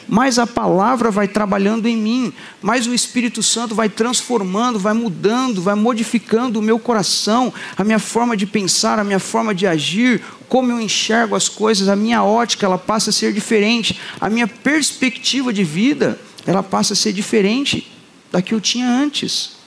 Mais 0.06 0.38
a 0.38 0.46
palavra 0.46 1.10
vai 1.10 1.26
trabalhando 1.26 1.86
em 1.86 1.96
mim, 1.96 2.32
mais 2.60 2.86
o 2.86 2.94
Espírito 2.94 3.42
Santo 3.42 3.74
vai 3.74 3.88
transformando, 3.88 4.78
vai 4.78 4.92
mudando, 4.92 5.62
vai 5.62 5.74
modificando 5.74 6.58
o 6.58 6.62
meu 6.62 6.78
coração, 6.78 7.52
a 7.76 7.84
minha 7.84 7.98
forma 7.98 8.36
de 8.36 8.46
pensar, 8.46 8.98
a 8.98 9.04
minha 9.04 9.18
forma 9.18 9.54
de 9.54 9.66
agir, 9.66 10.22
como 10.48 10.70
eu 10.70 10.80
enxergo 10.80 11.34
as 11.34 11.48
coisas, 11.48 11.88
a 11.88 11.96
minha 11.96 12.22
ótica 12.22 12.66
ela 12.66 12.78
passa 12.78 13.10
a 13.10 13.12
ser 13.12 13.32
diferente, 13.32 13.98
a 14.20 14.28
minha 14.28 14.46
perspectiva 14.46 15.52
de 15.52 15.64
vida 15.64 16.20
ela 16.46 16.62
passa 16.62 16.92
a 16.92 16.96
ser 16.96 17.12
diferente 17.12 17.90
da 18.30 18.42
que 18.42 18.54
eu 18.54 18.60
tinha 18.60 18.88
antes. 18.88 19.59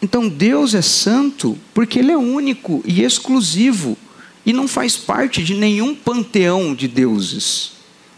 Então 0.00 0.28
Deus 0.28 0.74
é 0.74 0.82
santo 0.82 1.56
porque 1.72 1.98
Ele 1.98 2.12
é 2.12 2.16
único 2.16 2.82
e 2.84 3.02
exclusivo 3.02 3.96
e 4.44 4.52
não 4.52 4.68
faz 4.68 4.96
parte 4.96 5.42
de 5.42 5.54
nenhum 5.54 5.94
panteão 5.94 6.74
de 6.74 6.86
deuses. 6.86 7.72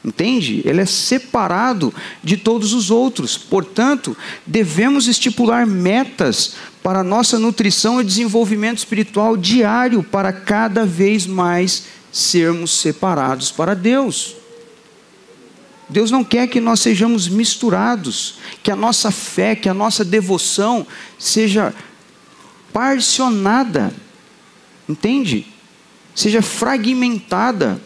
Entende? 0.05 0.63
Ele 0.65 0.81
é 0.81 0.87
separado 0.87 1.93
de 2.23 2.37
todos 2.37 2.73
os 2.73 2.91
outros. 2.91 3.37
Portanto, 3.37 4.17
devemos 4.47 5.09
estipular 5.09 5.67
metas 5.67 6.55
para 6.83 7.03
nossa 7.03 7.39
nutrição 7.39 8.01
e 8.01 8.05
desenvolvimento 8.05 8.79
espiritual 8.79 9.37
diário 9.37 10.03
para 10.03 10.33
cada 10.33 10.87
vez 10.87 11.27
mais 11.27 11.85
sermos 12.13 12.71
separados 12.71 13.51
para 13.51 13.75
Deus. 13.75 14.38
Deus 15.89 16.11
não 16.11 16.23
quer 16.23 16.47
que 16.49 16.61
nós 16.61 16.81
sejamos 16.81 17.29
misturados, 17.29 18.35
que 18.63 18.71
a 18.71 18.77
nossa 18.77 19.11
fé, 19.11 19.57
que 19.57 19.69
a 19.69 19.75
nossa 19.75 20.05
devoção 20.05 20.87
seja 21.19 21.75
parcionada, 22.73 23.93
entende? 24.89 25.47
Seja 26.15 26.43
fragmentada. 26.43 27.81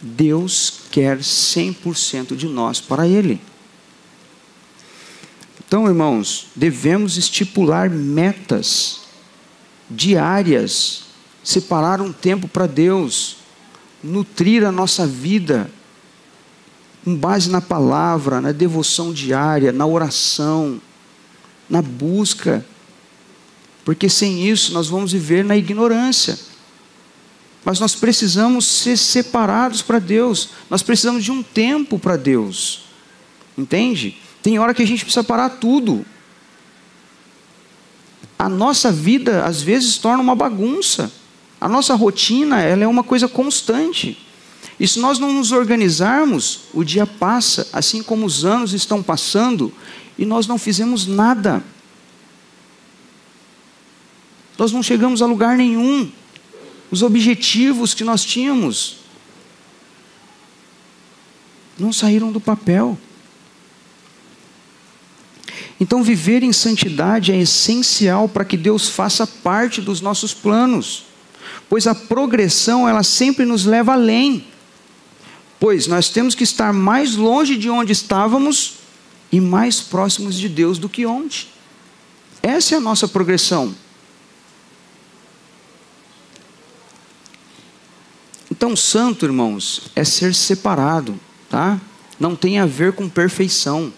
Deus 0.00 0.82
quer 0.90 1.18
100% 1.18 2.36
de 2.36 2.46
nós 2.46 2.80
para 2.80 3.08
Ele. 3.08 3.40
Então, 5.66 5.88
irmãos, 5.88 6.46
devemos 6.54 7.16
estipular 7.16 7.90
metas 7.90 9.00
diárias, 9.90 11.04
separar 11.42 12.00
um 12.00 12.12
tempo 12.12 12.46
para 12.46 12.68
Deus, 12.68 13.38
nutrir 14.02 14.64
a 14.64 14.70
nossa 14.70 15.06
vida 15.06 15.68
com 17.06 17.14
base 17.14 17.48
na 17.48 17.60
palavra, 17.60 18.40
na 18.40 18.50
devoção 18.50 19.12
diária, 19.12 19.70
na 19.70 19.86
oração, 19.86 20.82
na 21.70 21.80
busca. 21.80 22.66
Porque 23.84 24.08
sem 24.08 24.44
isso 24.44 24.72
nós 24.72 24.88
vamos 24.88 25.12
viver 25.12 25.44
na 25.44 25.56
ignorância. 25.56 26.36
Mas 27.64 27.78
nós 27.78 27.94
precisamos 27.94 28.66
ser 28.66 28.96
separados 28.96 29.82
para 29.82 30.00
Deus. 30.00 30.48
Nós 30.68 30.82
precisamos 30.82 31.22
de 31.22 31.30
um 31.30 31.44
tempo 31.44 31.96
para 31.96 32.16
Deus. 32.16 32.86
Entende? 33.56 34.20
Tem 34.42 34.58
hora 34.58 34.74
que 34.74 34.82
a 34.82 34.86
gente 34.86 35.04
precisa 35.04 35.22
parar 35.22 35.50
tudo. 35.50 36.04
A 38.36 38.48
nossa 38.48 38.90
vida 38.90 39.44
às 39.44 39.62
vezes 39.62 39.96
torna 39.96 40.24
uma 40.24 40.34
bagunça. 40.34 41.12
A 41.60 41.68
nossa 41.68 41.94
rotina, 41.94 42.62
ela 42.62 42.82
é 42.82 42.88
uma 42.88 43.04
coisa 43.04 43.28
constante. 43.28 44.25
E 44.78 44.86
se 44.86 44.98
nós 44.98 45.18
não 45.18 45.32
nos 45.32 45.52
organizarmos, 45.52 46.60
o 46.74 46.84
dia 46.84 47.06
passa, 47.06 47.68
assim 47.72 48.02
como 48.02 48.26
os 48.26 48.44
anos 48.44 48.74
estão 48.74 49.02
passando, 49.02 49.72
e 50.18 50.24
nós 50.26 50.46
não 50.46 50.58
fizemos 50.58 51.06
nada. 51.06 51.64
Nós 54.58 54.72
não 54.72 54.82
chegamos 54.82 55.22
a 55.22 55.26
lugar 55.26 55.56
nenhum. 55.56 56.10
Os 56.90 57.02
objetivos 57.02 57.94
que 57.94 58.04
nós 58.04 58.24
tínhamos 58.24 58.98
não 61.78 61.92
saíram 61.92 62.32
do 62.32 62.40
papel. 62.40 62.98
Então, 65.78 66.02
viver 66.02 66.42
em 66.42 66.52
santidade 66.52 67.32
é 67.32 67.38
essencial 67.38 68.28
para 68.28 68.46
que 68.46 68.56
Deus 68.56 68.88
faça 68.88 69.26
parte 69.26 69.80
dos 69.82 70.00
nossos 70.00 70.32
planos, 70.32 71.04
pois 71.68 71.86
a 71.86 71.94
progressão 71.94 72.88
ela 72.88 73.02
sempre 73.02 73.44
nos 73.44 73.66
leva 73.66 73.92
além. 73.92 74.46
Pois 75.58 75.86
nós 75.86 76.08
temos 76.08 76.34
que 76.34 76.44
estar 76.44 76.72
mais 76.72 77.16
longe 77.16 77.56
de 77.56 77.70
onde 77.70 77.92
estávamos 77.92 78.74
e 79.32 79.40
mais 79.40 79.80
próximos 79.80 80.36
de 80.36 80.48
Deus 80.48 80.78
do 80.78 80.88
que 80.88 81.06
ontem. 81.06 81.48
Essa 82.42 82.74
é 82.74 82.78
a 82.78 82.80
nossa 82.80 83.08
progressão. 83.08 83.74
Então, 88.50 88.76
santo, 88.76 89.26
irmãos, 89.26 89.82
é 89.94 90.04
ser 90.04 90.34
separado, 90.34 91.18
tá? 91.50 91.80
Não 92.18 92.36
tem 92.36 92.58
a 92.58 92.66
ver 92.66 92.92
com 92.92 93.08
perfeição. 93.08 93.92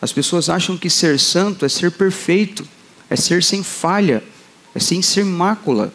As 0.00 0.12
pessoas 0.12 0.48
acham 0.48 0.76
que 0.76 0.88
ser 0.88 1.18
santo 1.18 1.64
é 1.64 1.68
ser 1.68 1.90
perfeito, 1.90 2.66
é 3.10 3.16
ser 3.16 3.42
sem 3.42 3.62
falha, 3.62 4.22
é 4.74 4.78
sem 4.78 5.02
ser 5.02 5.24
mácula. 5.24 5.92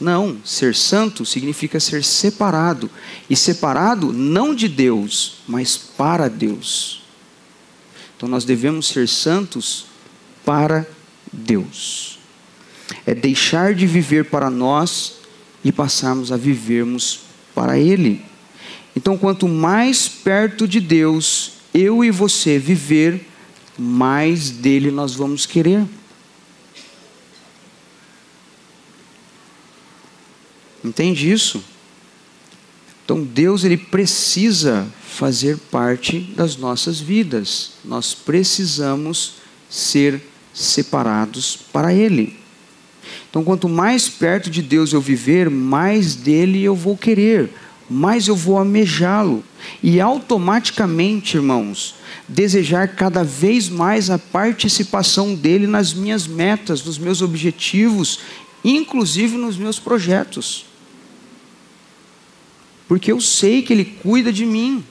Não, 0.00 0.38
ser 0.44 0.74
santo 0.74 1.24
significa 1.24 1.80
ser 1.80 2.04
separado. 2.04 2.90
E 3.28 3.36
separado 3.36 4.12
não 4.12 4.54
de 4.54 4.68
Deus, 4.68 5.38
mas 5.48 5.76
para 5.76 6.28
Deus. 6.28 7.02
Então 8.16 8.28
nós 8.28 8.44
devemos 8.44 8.88
ser 8.88 9.08
santos 9.08 9.86
para 10.44 10.86
Deus. 11.32 12.18
É 13.04 13.14
deixar 13.14 13.74
de 13.74 13.86
viver 13.86 14.26
para 14.26 14.50
nós 14.50 15.16
e 15.64 15.72
passarmos 15.72 16.30
a 16.30 16.36
vivermos 16.36 17.20
para 17.54 17.78
Ele. 17.78 18.24
Então, 18.94 19.18
quanto 19.18 19.46
mais 19.46 20.08
perto 20.08 20.66
de 20.66 20.80
Deus 20.80 21.52
eu 21.74 22.02
e 22.02 22.10
você 22.10 22.58
viver, 22.58 23.28
mais 23.78 24.50
dele 24.50 24.90
nós 24.90 25.14
vamos 25.14 25.44
querer. 25.44 25.84
Entende 30.86 31.30
isso? 31.30 31.62
Então 33.04 33.22
Deus 33.22 33.64
ele 33.64 33.76
precisa 33.76 34.86
fazer 35.02 35.56
parte 35.70 36.20
das 36.36 36.56
nossas 36.56 37.00
vidas. 37.00 37.72
Nós 37.84 38.14
precisamos 38.14 39.34
ser 39.68 40.20
separados 40.52 41.56
para 41.72 41.92
ele. 41.92 42.36
Então, 43.28 43.44
quanto 43.44 43.68
mais 43.68 44.08
perto 44.08 44.48
de 44.50 44.62
Deus 44.62 44.92
eu 44.92 45.00
viver, 45.00 45.50
mais 45.50 46.14
dele 46.14 46.62
eu 46.62 46.74
vou 46.74 46.96
querer, 46.96 47.50
mais 47.88 48.28
eu 48.28 48.34
vou 48.34 48.58
amejá-lo. 48.58 49.44
E 49.82 50.00
automaticamente, 50.00 51.36
irmãos, 51.36 51.96
desejar 52.28 52.88
cada 52.88 53.22
vez 53.22 53.68
mais 53.68 54.10
a 54.10 54.18
participação 54.18 55.34
dele 55.34 55.66
nas 55.66 55.92
minhas 55.92 56.26
metas, 56.26 56.84
nos 56.84 56.98
meus 56.98 57.20
objetivos, 57.22 58.20
inclusive 58.64 59.36
nos 59.36 59.56
meus 59.56 59.78
projetos. 59.78 60.64
Porque 62.88 63.10
eu 63.10 63.20
sei 63.20 63.62
que 63.62 63.72
ele 63.72 63.84
cuida 63.84 64.32
de 64.32 64.46
mim. 64.46 64.84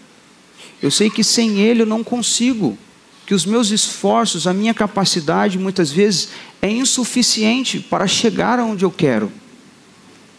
Eu 0.82 0.92
sei 0.92 1.10
que 1.10 1.24
sem 1.24 1.60
ele 1.60 1.82
eu 1.82 1.86
não 1.86 2.04
consigo 2.04 2.78
que 3.26 3.34
os 3.34 3.46
meus 3.46 3.72
esforços, 3.72 4.46
a 4.46 4.54
minha 4.54 4.74
capacidade, 4.74 5.58
muitas 5.58 5.92
vezes, 5.92 6.30
é 6.62 6.70
insuficiente 6.70 7.80
para 7.80 8.06
chegar 8.06 8.60
aonde 8.60 8.86
eu 8.86 8.92
quero. 8.92 9.32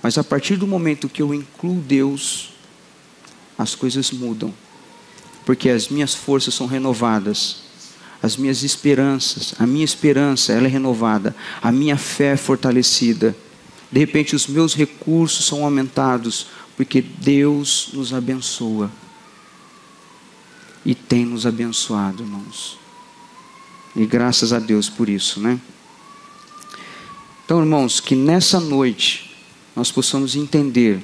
Mas 0.03 0.16
a 0.16 0.23
partir 0.23 0.57
do 0.57 0.66
momento 0.66 1.09
que 1.09 1.21
eu 1.21 1.35
incluo 1.35 1.81
Deus, 1.81 2.51
as 3.59 3.75
coisas 3.75 4.12
mudam. 4.12 4.55
Porque 5.45 5.69
as 5.69 5.88
minhas 5.88 6.14
forças 6.14 6.55
são 6.55 6.66
renovadas, 6.66 7.57
as 8.23 8.37
minhas 8.37 8.62
esperanças, 8.62 9.55
a 9.59 9.66
minha 9.66 9.85
esperança 9.85 10.53
ela 10.53 10.66
é 10.66 10.71
renovada, 10.71 11.35
a 11.61 11.73
minha 11.73 11.97
fé 11.97 12.33
é 12.33 12.37
fortalecida. 12.37 13.37
De 13.90 13.99
repente 13.99 14.35
os 14.35 14.47
meus 14.47 14.75
recursos 14.75 15.45
são 15.45 15.64
aumentados, 15.64 16.49
porque 16.77 17.01
Deus 17.01 17.91
nos 17.93 18.12
abençoa 18.12 18.91
e 20.85 20.95
tem 20.95 21.25
nos 21.25 21.47
abençoado, 21.47 22.23
irmãos. 22.23 22.79
E 23.97 24.05
graças 24.05 24.53
a 24.53 24.59
Deus 24.59 24.89
por 24.89 25.09
isso, 25.09 25.41
né? 25.41 25.59
Então, 27.45 27.61
irmãos, 27.61 27.99
que 27.99 28.15
nessa 28.15 28.61
noite 28.61 29.35
nós 29.75 29.91
possamos 29.91 30.37
entender 30.37 31.01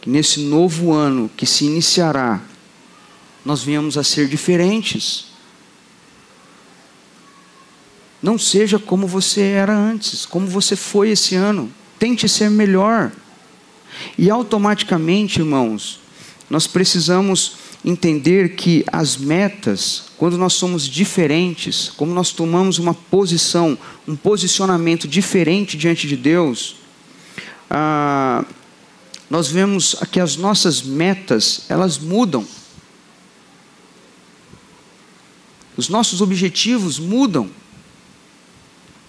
que 0.00 0.08
nesse 0.08 0.40
novo 0.40 0.92
ano 0.92 1.30
que 1.36 1.44
se 1.44 1.66
iniciará, 1.66 2.40
nós 3.44 3.62
venhamos 3.62 3.98
a 3.98 4.02
ser 4.02 4.28
diferentes. 4.28 5.26
Não 8.22 8.38
seja 8.38 8.78
como 8.78 9.06
você 9.06 9.42
era 9.42 9.76
antes, 9.76 10.24
como 10.24 10.46
você 10.46 10.74
foi 10.74 11.10
esse 11.10 11.34
ano. 11.34 11.70
Tente 11.98 12.28
ser 12.28 12.50
melhor. 12.50 13.12
E 14.18 14.30
automaticamente, 14.30 15.40
irmãos, 15.40 16.00
nós 16.48 16.66
precisamos 16.66 17.56
entender 17.84 18.56
que 18.56 18.84
as 18.90 19.16
metas, 19.16 20.06
quando 20.16 20.36
nós 20.36 20.54
somos 20.54 20.88
diferentes, 20.88 21.90
como 21.96 22.12
nós 22.12 22.32
tomamos 22.32 22.78
uma 22.78 22.94
posição, 22.94 23.78
um 24.06 24.16
posicionamento 24.16 25.06
diferente 25.06 25.76
diante 25.76 26.08
de 26.08 26.16
Deus, 26.16 26.76
ah, 27.70 28.44
nós 29.28 29.48
vemos 29.48 29.96
que 30.10 30.20
as 30.20 30.36
nossas 30.36 30.82
metas 30.82 31.66
elas 31.68 31.98
mudam. 31.98 32.46
Os 35.76 35.88
nossos 35.88 36.20
objetivos 36.20 36.98
mudam. 36.98 37.50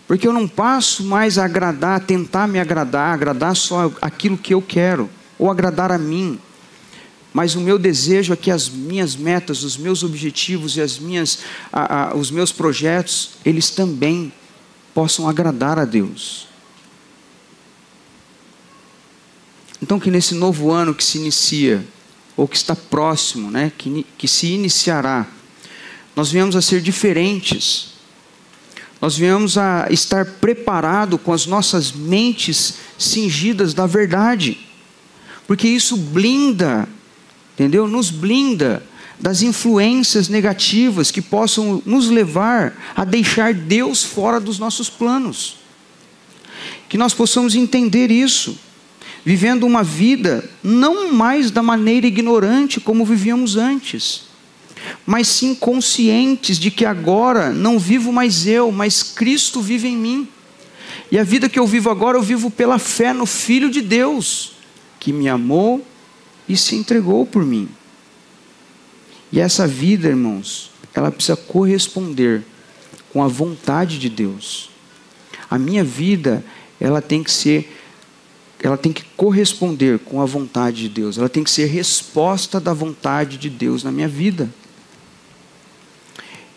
Porque 0.07 0.27
eu 0.27 0.33
não 0.33 0.47
passo 0.47 1.03
mais 1.03 1.37
a 1.37 1.45
agradar, 1.45 1.97
a 1.97 1.99
tentar 1.99 2.47
me 2.47 2.59
agradar, 2.59 3.13
agradar 3.13 3.55
só 3.55 3.91
aquilo 4.01 4.37
que 4.37 4.53
eu 4.53 4.61
quero, 4.61 5.09
ou 5.37 5.51
agradar 5.51 5.91
a 5.91 5.97
mim 5.97 6.39
mas 7.37 7.53
o 7.53 7.61
meu 7.61 7.77
desejo 7.77 8.33
é 8.33 8.35
que 8.35 8.49
as 8.49 8.67
minhas 8.67 9.15
metas, 9.15 9.61
os 9.61 9.77
meus 9.77 10.01
objetivos 10.01 10.75
e 10.75 10.81
as 10.81 10.97
minhas, 10.97 11.37
a, 11.71 12.09
a, 12.09 12.15
os 12.15 12.31
meus 12.31 12.51
projetos, 12.51 13.33
eles 13.45 13.69
também 13.69 14.33
possam 14.91 15.29
agradar 15.29 15.77
a 15.77 15.85
Deus. 15.85 16.47
Então, 19.79 19.99
que 19.99 20.09
nesse 20.09 20.33
novo 20.33 20.71
ano 20.71 20.95
que 20.95 21.03
se 21.03 21.19
inicia, 21.19 21.85
ou 22.35 22.47
que 22.47 22.57
está 22.57 22.75
próximo, 22.75 23.51
né, 23.51 23.71
que, 23.77 24.03
que 24.17 24.27
se 24.27 24.47
iniciará, 24.47 25.27
nós 26.15 26.31
viemos 26.31 26.55
a 26.55 26.61
ser 26.63 26.81
diferentes, 26.81 27.93
nós 29.01 29.15
viemos 29.15 29.57
a 29.57 29.87
estar 29.89 30.25
preparado 30.25 31.17
com 31.17 31.31
as 31.31 31.45
nossas 31.45 31.91
mentes 31.91 32.75
cingidas 32.97 33.73
da 33.73 33.85
verdade, 33.85 34.57
porque 35.45 35.67
isso 35.67 35.95
blinda 35.95 36.87
entendeu? 37.57 37.87
Nos 37.87 38.11
blinda 38.11 38.83
das 39.19 39.41
influências 39.41 40.29
negativas 40.29 41.09
que 41.09 41.23
possam 41.23 41.81
nos 41.83 42.07
levar 42.07 42.93
a 42.95 43.03
deixar 43.03 43.51
Deus 43.51 44.03
fora 44.03 44.39
dos 44.39 44.59
nossos 44.59 44.91
planos. 44.91 45.57
Que 46.87 46.99
nós 46.99 47.15
possamos 47.15 47.55
entender 47.55 48.11
isso, 48.11 48.59
vivendo 49.25 49.65
uma 49.65 49.83
vida 49.83 50.47
não 50.63 51.11
mais 51.11 51.49
da 51.49 51.63
maneira 51.63 52.05
ignorante 52.05 52.79
como 52.79 53.03
vivíamos 53.03 53.55
antes, 53.55 54.26
mas 55.07 55.29
sim 55.29 55.55
conscientes 55.55 56.59
de 56.59 56.69
que 56.69 56.83
agora 56.83 57.53
não 57.53 57.79
vivo 57.79 58.11
mais 58.11 58.45
eu, 58.45 58.73
mas 58.73 59.01
Cristo 59.01 59.61
vive 59.61 59.87
em 59.87 59.95
mim. 59.95 60.27
E 61.09 61.17
a 61.17 61.23
vida 61.23 61.47
que 61.47 61.57
eu 61.57 61.65
vivo 61.65 61.89
agora, 61.89 62.17
eu 62.17 62.21
vivo 62.21 62.51
pela 62.51 62.77
fé 62.77 63.13
no 63.13 63.25
Filho 63.25 63.71
de 63.71 63.79
Deus, 63.79 64.51
que 64.99 65.13
me 65.13 65.29
amou 65.29 65.81
e 66.47 66.57
se 66.57 66.75
entregou 66.75 67.25
por 67.25 67.45
mim. 67.45 67.69
E 69.31 69.39
essa 69.39 69.65
vida, 69.65 70.09
irmãos, 70.09 70.71
ela 70.93 71.09
precisa 71.09 71.37
corresponder 71.37 72.43
com 73.13 73.23
a 73.23 73.29
vontade 73.29 73.97
de 73.97 74.09
Deus. 74.09 74.69
A 75.49 75.57
minha 75.57 75.85
vida, 75.85 76.43
ela 76.81 77.01
tem 77.01 77.23
que 77.23 77.31
ser 77.31 77.73
ela 78.59 78.75
tem 78.75 78.91
que 78.91 79.03
corresponder 79.15 79.99
com 79.99 80.19
a 80.19 80.25
vontade 80.25 80.81
de 80.81 80.89
Deus. 80.89 81.17
Ela 81.17 81.29
tem 81.29 81.43
que 81.43 81.51
ser 81.51 81.67
resposta 81.67 82.59
da 82.59 82.73
vontade 82.73 83.37
de 83.37 83.51
Deus 83.51 83.83
na 83.83 83.91
minha 83.91 84.07
vida. 84.07 84.49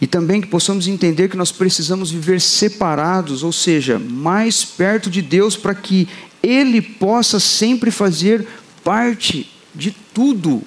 E 0.01 0.07
também 0.07 0.41
que 0.41 0.47
possamos 0.47 0.89
entender 0.89 1.29
que 1.29 1.37
nós 1.37 1.53
precisamos 1.53 2.11
viver 2.11 2.41
separados, 2.41 3.43
ou 3.43 3.53
seja, 3.53 3.99
mais 3.99 4.65
perto 4.65 5.11
de 5.11 5.21
Deus 5.21 5.57
para 5.57 5.75
que 5.75 6.09
ele 6.43 6.81
possa 6.81 7.39
sempre 7.39 7.91
fazer 7.91 8.47
parte 8.83 9.51
de 9.75 9.91
tudo 10.15 10.63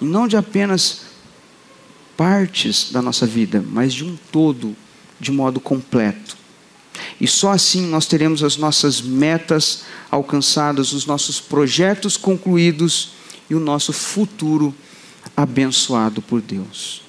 e 0.00 0.04
não 0.04 0.26
de 0.26 0.36
apenas 0.36 1.02
partes 2.16 2.90
da 2.90 3.00
nossa 3.00 3.26
vida, 3.26 3.64
mas 3.66 3.94
de 3.94 4.04
um 4.04 4.16
todo, 4.32 4.76
de 5.18 5.30
modo 5.30 5.60
completo. 5.60 6.36
E 7.20 7.26
só 7.28 7.52
assim 7.52 7.86
nós 7.86 8.06
teremos 8.06 8.42
as 8.42 8.56
nossas 8.56 9.00
metas 9.00 9.84
alcançadas, 10.10 10.92
os 10.92 11.06
nossos 11.06 11.40
projetos 11.40 12.16
concluídos 12.16 13.12
e 13.48 13.54
o 13.54 13.60
nosso 13.60 13.92
futuro 13.92 14.74
abençoado 15.36 16.20
por 16.20 16.40
Deus. 16.40 17.02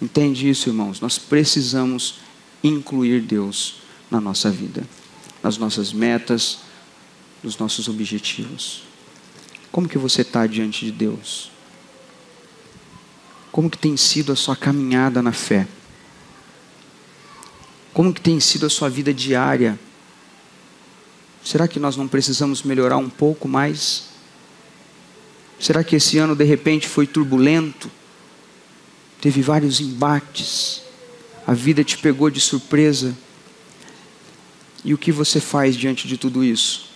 Entende 0.00 0.48
isso, 0.48 0.68
irmãos? 0.68 1.00
Nós 1.00 1.18
precisamos 1.18 2.20
incluir 2.62 3.22
Deus 3.22 3.76
na 4.10 4.20
nossa 4.20 4.50
vida, 4.50 4.86
nas 5.42 5.56
nossas 5.56 5.92
metas, 5.92 6.58
nos 7.42 7.56
nossos 7.58 7.88
objetivos. 7.88 8.82
Como 9.72 9.88
que 9.88 9.98
você 9.98 10.22
está 10.22 10.46
diante 10.46 10.84
de 10.84 10.92
Deus? 10.92 11.50
Como 13.50 13.70
que 13.70 13.78
tem 13.78 13.96
sido 13.96 14.32
a 14.32 14.36
sua 14.36 14.54
caminhada 14.54 15.22
na 15.22 15.32
fé? 15.32 15.66
Como 17.94 18.12
que 18.12 18.20
tem 18.20 18.38
sido 18.38 18.66
a 18.66 18.70
sua 18.70 18.90
vida 18.90 19.14
diária? 19.14 19.78
Será 21.42 21.66
que 21.66 21.80
nós 21.80 21.96
não 21.96 22.06
precisamos 22.06 22.62
melhorar 22.62 22.98
um 22.98 23.08
pouco 23.08 23.48
mais? 23.48 24.08
Será 25.58 25.82
que 25.82 25.96
esse 25.96 26.18
ano 26.18 26.36
de 26.36 26.44
repente 26.44 26.86
foi 26.86 27.06
turbulento? 27.06 27.90
Teve 29.26 29.42
vários 29.42 29.80
embates? 29.80 30.82
A 31.44 31.52
vida 31.52 31.82
te 31.82 31.98
pegou 31.98 32.30
de 32.30 32.40
surpresa? 32.40 33.12
E 34.84 34.94
o 34.94 34.98
que 34.98 35.10
você 35.10 35.40
faz 35.40 35.74
diante 35.74 36.06
de 36.06 36.16
tudo 36.16 36.44
isso? 36.44 36.90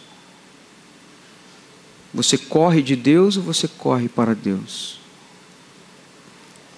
Você 2.14 2.38
corre 2.38 2.82
de 2.82 2.94
Deus 2.94 3.36
ou 3.36 3.42
você 3.42 3.66
corre 3.66 4.08
para 4.08 4.32
Deus? 4.32 5.00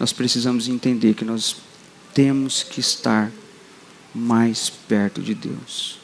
Nós 0.01 0.11
precisamos 0.11 0.69
entender 0.69 1.13
que 1.13 1.23
nós 1.27 1.57
temos 2.15 2.63
que 2.63 2.81
estar 2.81 3.31
mais 4.15 4.71
perto 4.71 5.21
de 5.21 5.35
Deus. 5.35 5.99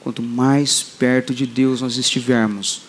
Quanto 0.00 0.22
mais 0.22 0.82
perto 0.82 1.32
de 1.32 1.46
Deus 1.46 1.80
nós 1.80 1.96
estivermos, 1.96 2.82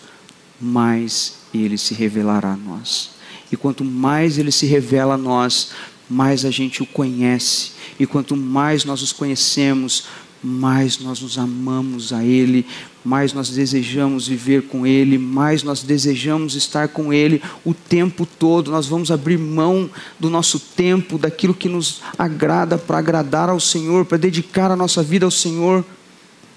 mais 0.60 1.38
Ele 1.54 1.78
se 1.78 1.94
revelará 1.94 2.52
a 2.52 2.56
nós. 2.58 3.11
E 3.52 3.56
quanto 3.56 3.84
mais 3.84 4.38
Ele 4.38 4.50
se 4.50 4.64
revela 4.66 5.14
a 5.14 5.18
nós, 5.18 5.72
mais 6.08 6.44
a 6.44 6.50
gente 6.50 6.82
o 6.82 6.86
conhece. 6.86 7.72
E 8.00 8.06
quanto 8.06 8.34
mais 8.34 8.84
nós 8.84 9.02
os 9.02 9.12
conhecemos, 9.12 10.06
mais 10.42 10.98
nós 10.98 11.20
nos 11.20 11.38
amamos 11.38 12.12
a 12.12 12.24
Ele, 12.24 12.66
mais 13.04 13.32
nós 13.32 13.50
desejamos 13.50 14.26
viver 14.26 14.62
com 14.62 14.86
Ele, 14.86 15.16
mais 15.18 15.62
nós 15.62 15.82
desejamos 15.82 16.54
estar 16.56 16.88
com 16.88 17.12
Ele 17.12 17.40
o 17.64 17.72
tempo 17.72 18.26
todo. 18.26 18.70
Nós 18.70 18.86
vamos 18.86 19.10
abrir 19.10 19.38
mão 19.38 19.88
do 20.18 20.28
nosso 20.28 20.58
tempo, 20.58 21.18
daquilo 21.18 21.54
que 21.54 21.68
nos 21.68 22.00
agrada, 22.18 22.76
para 22.76 22.98
agradar 22.98 23.48
ao 23.48 23.60
Senhor, 23.60 24.04
para 24.04 24.18
dedicar 24.18 24.70
a 24.70 24.76
nossa 24.76 25.02
vida 25.02 25.24
ao 25.24 25.30
Senhor, 25.30 25.84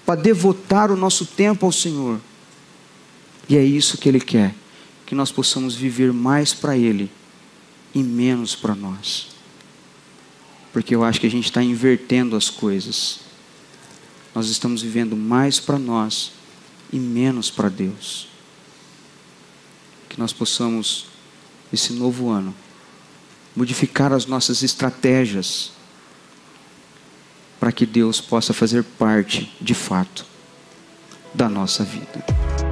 para 0.04 0.20
devotar 0.20 0.90
o 0.90 0.96
nosso 0.96 1.24
tempo 1.24 1.66
ao 1.66 1.72
Senhor. 1.72 2.18
E 3.48 3.56
é 3.56 3.62
isso 3.62 3.98
que 3.98 4.08
Ele 4.08 4.20
quer, 4.20 4.54
que 5.06 5.14
nós 5.14 5.30
possamos 5.30 5.74
viver 5.74 6.12
mais 6.12 6.52
para 6.52 6.76
Ele 6.76 7.10
e 7.94 8.02
menos 8.02 8.54
para 8.54 8.74
nós. 8.74 9.28
Porque 10.72 10.94
eu 10.94 11.02
acho 11.02 11.20
que 11.20 11.26
a 11.26 11.30
gente 11.30 11.44
está 11.44 11.62
invertendo 11.62 12.36
as 12.36 12.50
coisas 12.50 13.26
nós 14.36 14.50
estamos 14.50 14.82
vivendo 14.82 15.16
mais 15.16 15.58
para 15.58 15.78
nós 15.78 16.32
e 16.92 16.98
menos 16.98 17.50
para 17.50 17.70
Deus. 17.70 18.28
Que 20.10 20.20
nós 20.20 20.30
possamos, 20.30 21.06
esse 21.72 21.94
novo 21.94 22.28
ano, 22.28 22.54
modificar 23.56 24.12
as 24.12 24.26
nossas 24.26 24.62
estratégias 24.62 25.72
para 27.58 27.72
que 27.72 27.86
Deus 27.86 28.20
possa 28.20 28.52
fazer 28.52 28.84
parte, 28.84 29.50
de 29.58 29.72
fato, 29.72 30.26
da 31.32 31.48
nossa 31.48 31.82
vida. 31.82 32.65